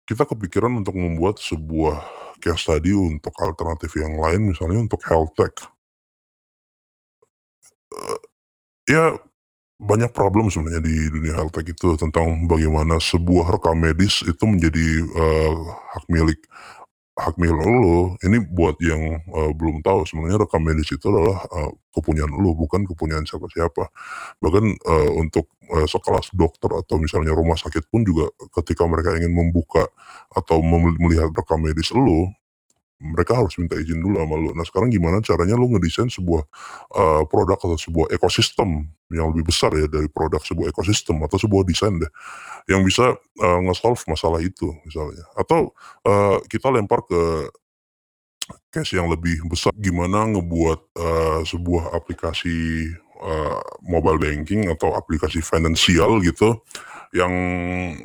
kita 0.09 0.25
kepikiran 0.31 0.73
untuk 0.83 0.95
membuat 0.99 1.37
sebuah 1.43 1.97
case 2.43 2.63
study 2.67 2.93
untuk 2.95 3.35
alternatif 3.43 3.91
yang 3.99 4.15
lain 4.19 4.53
misalnya 4.55 4.81
untuk 4.87 5.03
health 5.07 5.33
tech. 5.39 5.55
Eee, 7.93 8.19
ya 8.97 9.05
banyak 9.81 10.13
problem 10.17 10.49
sebenarnya 10.53 10.83
di 10.85 10.97
dunia 11.13 11.35
health 11.39 11.55
tech 11.59 11.69
itu 11.69 11.97
tentang 12.01 12.49
bagaimana 12.49 12.99
sebuah 13.03 13.59
rekam 13.59 13.77
medis 13.81 14.23
itu 14.27 14.45
menjadi, 14.49 14.87
eee, 15.05 15.53
hak 15.97 16.05
milik 16.13 16.41
hak 17.17 17.35
milik 17.41 17.59
elu. 17.65 18.17
Ini 18.25 18.39
buat 18.53 18.77
yang, 18.85 19.03
eee, 19.25 19.51
belum 19.57 19.81
tahu 19.85 20.05
sebenarnya 20.09 20.45
rekam 20.47 20.63
medis 20.65 20.89
itu 20.93 21.07
adalah, 21.09 21.41
eee, 21.53 21.71
kepunyaan 21.97 22.29
elu, 22.33 22.51
bukan 22.57 22.85
kepunyaan 22.89 23.25
siapa-siapa. 23.29 23.89
Bahkan, 24.43 24.65
eee, 24.81 25.11
untuk, 25.21 25.49
eee, 25.73 25.87
sekelas 25.89 26.33
dokter 26.37 26.71
atau 26.77 26.97
misalnya 27.01 27.33
rumah 27.37 27.57
sakit 27.61 27.89
pun 27.93 28.05
juga 28.07 28.29
ketika 28.61 28.85
mereka 28.89 29.17
ingin 29.19 29.33
membuka 29.35 29.89
atau 30.35 30.61
melihat 31.01 31.31
rekam 31.37 31.61
medis 31.65 31.91
elu, 31.95 32.29
mereka 33.03 33.37
harus 33.39 33.55
minta 33.61 33.77
izin 33.79 34.01
dulu 34.03 34.17
sama 34.23 34.35
lu. 34.41 34.51
Nah 34.57 34.65
sekarang 34.67 34.89
gimana 34.93 35.21
caranya 35.25 35.55
lu 35.59 35.69
ngedesain 35.75 36.09
sebuah, 36.13 36.43
eee, 36.97 37.23
produk 37.31 37.57
atau 37.61 37.77
sebuah 37.79 38.09
ekosistem 38.15 38.89
yang 39.13 39.31
lebih 39.35 39.47
besar 39.53 39.71
ya 39.77 39.87
dari 39.91 40.09
produk 40.11 40.41
sebuah 40.43 40.73
ekosistem 40.75 41.21
atau 41.25 41.37
sebuah 41.39 41.63
desain 41.69 41.95
deh, 42.01 42.11
yang 42.73 42.83
bisa, 42.87 43.15
eee, 43.41 43.59
nge-solve 43.69 44.01
masalah 44.11 44.41
itu 44.45 44.73
misalnya. 44.89 45.25
Atau, 45.39 45.73
eee, 46.07 46.39
kita 46.53 46.71
lempar 46.75 47.05
ke 47.09 47.49
case 48.75 48.99
yang 48.99 49.09
lebih 49.11 49.43
besar, 49.51 49.73
gimana 49.79 50.27
ngebuat, 50.31 50.81
eee, 50.99 51.41
sebuah 51.49 51.95
aplikasi, 51.97 52.89
eee, 53.23 53.59
mobile 53.87 54.19
banking 54.21 54.69
atau 54.73 54.93
aplikasi 54.99 55.41
finansial 55.45 56.19
gitu, 56.25 56.61
yang 57.17 57.33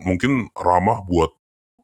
mungkin 0.06 0.50
ramah 0.56 1.02
buat 1.08 1.32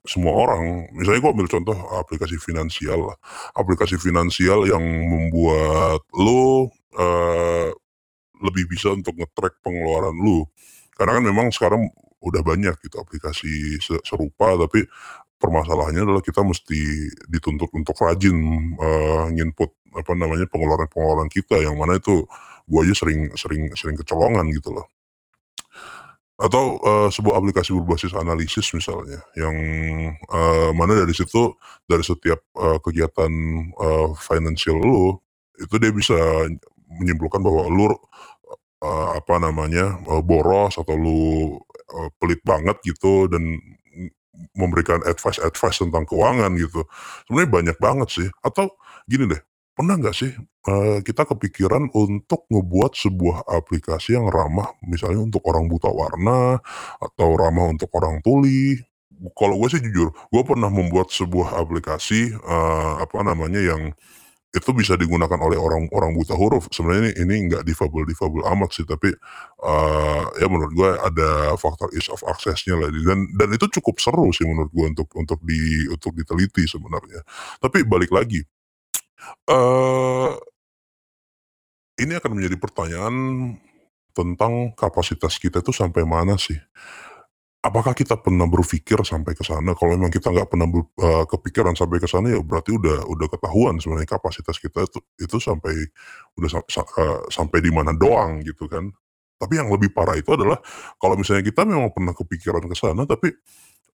semua 0.10 0.34
orang. 0.36 0.88
Misalnya 0.96 1.20
gua 1.24 1.32
ambil 1.36 1.50
contoh 1.52 1.78
aplikasi 2.02 2.38
finansial 2.41 3.12
lah, 3.13 3.17
aplikasi 3.60 3.96
finansial 4.02 4.65
yang 4.67 4.82
membuat 4.84 6.02
lu, 6.17 6.67
eee, 6.98 7.70
lebih 8.43 8.65
bisa 8.72 8.93
untuk 8.96 9.15
nge-track 9.20 9.62
pengeluaran 9.65 10.15
lu. 10.17 10.46
Karena 10.98 11.17
kan 11.22 11.26
memang 11.26 11.48
sekarang 11.56 11.88
udah 12.24 12.41
banyak 12.46 12.76
gitu 12.86 12.98
aplikasi 13.02 13.78
se 13.84 13.96
serupa, 14.08 14.56
tapi 14.60 14.86
permasalahannya 15.41 16.04
adalah 16.08 16.24
kita 16.26 16.41
mesti 16.46 17.10
dituntut 17.32 17.70
untuk 17.76 17.96
rajin, 18.02 18.38
eee, 18.80 19.26
nginput 19.38 19.72
apa 19.98 20.13
namanya, 20.17 20.46
pengeluaran-pengeluaran 20.52 21.30
kita 21.32 21.60
yang 21.63 21.76
mana 21.80 21.98
itu 22.02 22.26
gua 22.70 22.82
aja 22.88 22.96
sering 23.06 23.32
sering 23.39 23.72
sering 23.78 23.98
kecolongan 24.00 24.48
gitu 24.56 24.72
loh. 24.76 24.88
Atau, 26.39 26.78
eee, 26.86 27.10
sebuah 27.10 27.41
aplikasi 27.41 27.73
berbasis 27.73 28.13
analisis 28.13 28.69
misalnya 28.78 29.17
yang, 29.34 29.58
eee, 30.21 30.69
mana 30.78 30.93
dari 31.02 31.10
situ, 31.17 31.58
dari 31.89 32.06
setiap, 32.06 32.38
eee, 32.54 32.78
kegiatan, 32.86 33.32
eee, 33.73 34.08
financial 34.21 34.78
lu, 34.78 35.17
itu 35.58 35.76
dia 35.82 35.89
bisa 35.89 36.13
menyimpulkan 37.02 37.41
bahwa 37.41 37.65
lu, 37.73 37.89
eee, 38.86 39.08
apa 39.17 39.36
namanya, 39.41 39.97
eee, 40.06 40.21
boros 40.26 40.78
atau 40.78 40.95
lu, 40.97 41.58
eee, 41.93 42.10
pelit 42.21 42.41
banget 42.45 42.78
gitu 42.86 43.26
dan 43.32 43.58
memberikan 44.58 45.02
advice-advice 45.06 45.82
tentang 45.86 46.06
keuangan 46.10 46.54
gitu. 46.60 46.86
Sebenarnya 47.30 47.52
banyak 47.52 47.78
banget 47.82 48.10
sih, 48.13 48.30
atau 48.45 48.69
gini 49.10 49.26
deh, 49.32 49.41
pernah 49.78 49.96
nggak 50.02 50.16
sih, 50.18 50.32
eee, 50.68 50.98
kita 51.06 51.24
kepikiran 51.30 51.94
untuk 51.94 52.50
ngebuat 52.50 52.94
sebuah 52.98 53.46
aplikasi 53.48 54.18
yang 54.18 54.28
ramah 54.34 54.74
misalnya 54.90 55.22
untuk 55.24 55.46
orang 55.48 55.70
buta 55.70 55.90
warna, 55.94 56.58
atau 57.02 57.30
ramah 57.38 57.70
untuk 57.74 57.90
orang 57.98 58.20
tuli. 58.26 58.78
Kalau 59.38 59.58
gue 59.62 59.70
sih 59.74 59.82
jujur, 59.82 60.13
gue 60.13 60.44
pernah 60.46 60.70
membuat 60.70 61.10
sebuah 61.13 61.58
aplikasi, 61.62 62.34
eee, 62.38 62.94
apa 63.06 63.22
namanya, 63.26 63.62
yang 63.62 63.94
itu 64.56 64.72
bisa 64.74 64.96
digunakan 64.98 65.38
oleh 65.44 65.60
orang 65.60 65.86
orang 65.94 66.16
buta 66.18 66.34
huruf. 66.34 66.66
Sebenarnya 66.74 67.13
ini 67.13 67.28
ini 67.28 67.36
nggak 67.52 67.63
difabel-difabel 67.68 68.42
amat 68.58 68.72
sih, 68.74 68.86
tapi, 68.88 69.12
eee, 69.62 70.24
ya 70.42 70.48
menurut 70.50 70.74
gue 70.74 70.90
ada 71.04 71.54
faktor 71.60 71.90
ease 71.94 72.10
of 72.13 72.24
access-nya 72.26 72.76
lah 72.80 72.90
dan 72.94 73.28
dan 73.38 73.50
itu 73.54 73.68
cukup 73.80 74.00
seru 74.02 74.30
sih 74.34 74.46
menurut 74.50 74.72
gue 74.74 74.86
untuk 74.98 75.10
untuk 75.20 75.40
di 75.46 75.88
untuk 75.94 76.13
diteliti 76.18 76.66
sebenarnya. 76.66 77.22
Tapi 77.62 77.86
balik 77.86 78.12
lagi, 78.16 78.42
eee 79.49 80.32
ini 81.97 82.13
akan 82.13 82.32
menjadi 82.38 82.58
pertanyaan 82.62 83.15
tentang 84.13 84.73
kapasitas 84.77 85.38
kita 85.38 85.62
itu 85.62 85.73
sampai 85.73 86.06
mana 86.06 86.38
sih. 86.38 86.58
Apakah 87.65 87.97
kita 87.97 88.15
pernah 88.21 88.45
berpikir 88.47 89.01
sampai 89.03 89.34
ke 89.36 89.41
sana? 89.43 89.73
Kalau 89.75 89.97
memang 89.97 90.13
kita 90.13 90.30
nggak 90.32 90.47
pernah 90.53 90.69
ber 90.69 90.86
eee, 91.01 91.23
kepikiran 91.27 91.73
sampai 91.75 91.97
ke 91.99 92.08
sana 92.08 92.30
ya 92.32 92.39
berarti 92.45 92.71
udah 92.77 93.03
udah 93.10 93.27
ketahuan 93.34 93.75
sebenarnya 93.82 94.08
kapasitas 94.17 94.62
kita 94.62 94.86
itu 94.88 94.99
itu 95.19 95.38
sampai 95.41 95.73
udah 96.38 96.49
sa 96.53 96.60
sa 96.69 96.82
eee, 96.86 97.19
sampai 97.34 97.60
di 97.65 97.71
mana 97.73 97.91
doang 97.97 98.45
gitu 98.45 98.69
kan. 98.69 98.88
Tapi 99.41 99.53
yang 99.60 99.69
lebih 99.73 99.91
parah 99.93 100.15
itu 100.17 100.30
adalah 100.38 100.62
kalau 101.01 101.17
misalnya 101.19 101.43
kita 101.45 101.65
memang 101.67 101.89
pernah 101.93 102.13
kepikiran 102.15 102.63
ke 102.69 102.75
sana 102.77 103.03
tapi, 103.10 103.34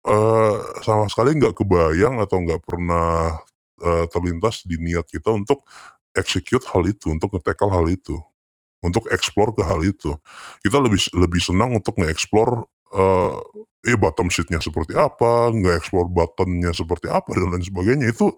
eee, 0.07 0.55
sama 0.86 1.07
sekali 1.12 1.36
nggak 1.39 1.55
kebayang 1.57 2.19
atau 2.23 2.38
nggak 2.43 2.62
pernah, 2.67 3.38
eee, 3.81 4.05
terlintas 4.13 4.62
di 4.67 4.77
niat 4.81 5.07
kita 5.09 5.31
untuk 5.33 5.63
execute 6.17 6.65
hal 6.73 6.83
itu, 6.89 7.09
untuk 7.13 7.33
nge-tackle 7.38 7.71
hal 7.73 7.88
itu, 7.89 8.17
untuk 8.86 9.07
explore 9.13 9.53
ke 9.57 9.63
hal 9.65 9.81
itu. 9.86 10.15
Kita 10.65 10.77
lebih 10.83 11.01
lebih 11.17 11.41
senang 11.43 11.75
untuk 11.77 11.97
nge-explore, 12.01 12.65
eee, 12.95 13.33
ya 13.93 13.97
bottom 13.99 14.29
sheet-nya 14.33 14.59
seperti 14.63 14.95
apa, 14.97 15.51
nge-explore 15.55 16.09
button-nya 16.12 16.71
seperti 16.75 17.07
apa 17.12 17.31
dan 17.38 17.51
lain 17.55 17.65
sebagainya. 17.65 18.07
Itu 18.13 18.36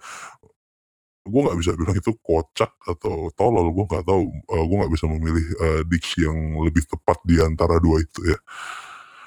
gue 1.25 1.41
nggak 1.41 1.57
bisa 1.61 1.73
bilang 1.77 1.97
itu 1.97 2.13
kocak 2.21 2.69
atau 2.85 3.29
tolol, 3.33 3.73
gue 3.73 3.85
nggak 3.89 4.05
tahu, 4.05 4.23
eee, 4.29 4.63
gue 4.69 4.77
nggak 4.81 4.93
bisa 4.93 5.05
memilih, 5.09 5.45
eee, 5.61 5.81
diksi 5.89 6.25
yang 6.29 6.37
lebih 6.61 6.85
tepat 6.85 7.17
di 7.25 7.41
antara 7.41 7.81
2 7.81 8.01
itu 8.05 8.21
ya. 8.29 8.37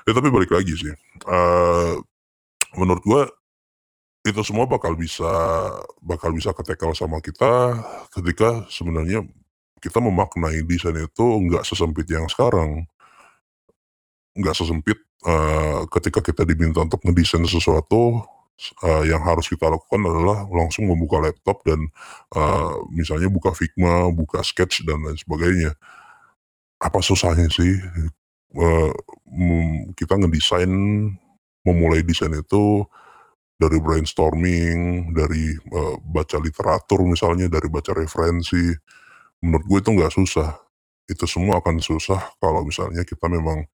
Ya 0.08 0.12
tapi 0.16 0.28
balik 0.32 0.50
lagi 0.54 0.74
sih, 0.78 0.94
eee, 1.26 1.92
menurut 2.78 3.04
gue 3.06 3.22
itu 4.26 4.40
semua 4.42 4.66
bakal 4.66 4.98
bisa 4.98 5.28
bakal 6.02 6.34
bisa 6.34 6.50
ke-tackle 6.52 6.92
sama 6.98 7.22
kita 7.22 7.78
ketika 8.12 8.66
sebenarnya 8.68 9.22
kita 9.78 10.02
memaknai 10.02 10.66
desain 10.66 10.96
itu 10.98 11.26
nggak 11.48 11.62
sesempit 11.66 12.06
yang 12.10 12.26
sekarang. 12.26 12.88
Nggak 14.36 14.54
sesempit, 14.58 14.98
eee, 15.24 15.80
ketika 15.94 16.20
kita 16.20 16.42
diminta 16.44 16.84
untuk 16.84 17.00
ngedesain 17.04 17.44
sesuatu, 17.48 18.22
eee, 18.84 19.10
yang 19.14 19.22
harus 19.24 19.48
kita 19.48 19.66
lakukan 19.70 20.02
adalah 20.04 20.44
langsung 20.50 20.86
membuka 20.90 21.18
laptop 21.22 21.62
dan, 21.66 21.80
eee, 22.36 22.72
misalnya 22.94 23.28
buka 23.32 23.50
Figma, 23.56 24.10
buka 24.12 24.42
Sketch 24.44 24.84
dan 24.86 25.00
lain 25.06 25.18
sebagainya. 25.18 25.72
Apa 26.80 27.02
susahnya 27.02 27.50
sih, 27.50 27.74
mmm, 28.54 29.94
kita 29.98 30.14
ngedesain, 30.14 30.70
memulai 31.66 32.02
desain 32.06 32.32
itu 32.32 32.86
dari 33.60 33.78
brainstorming, 33.82 35.10
dari, 35.14 35.54
eee, 35.58 35.94
baca 36.02 36.38
literatur 36.42 37.00
misalnya, 37.06 37.46
dari 37.50 37.68
baca 37.70 37.92
referensi. 37.96 38.70
Menurut 39.44 39.64
gue 39.70 39.78
itu 39.84 39.90
nggak 39.98 40.14
susah. 40.14 40.50
Itu 41.10 41.24
semua 41.30 41.60
akan 41.62 41.78
susah 41.82 42.20
kalau 42.42 42.62
misalnya 42.66 43.02
kita 43.06 43.26
memang 43.30 43.66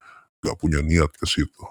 nggak 0.43 0.57
punya 0.61 0.81
niat 0.85 1.11
ke 1.17 1.25
situ. 1.29 1.63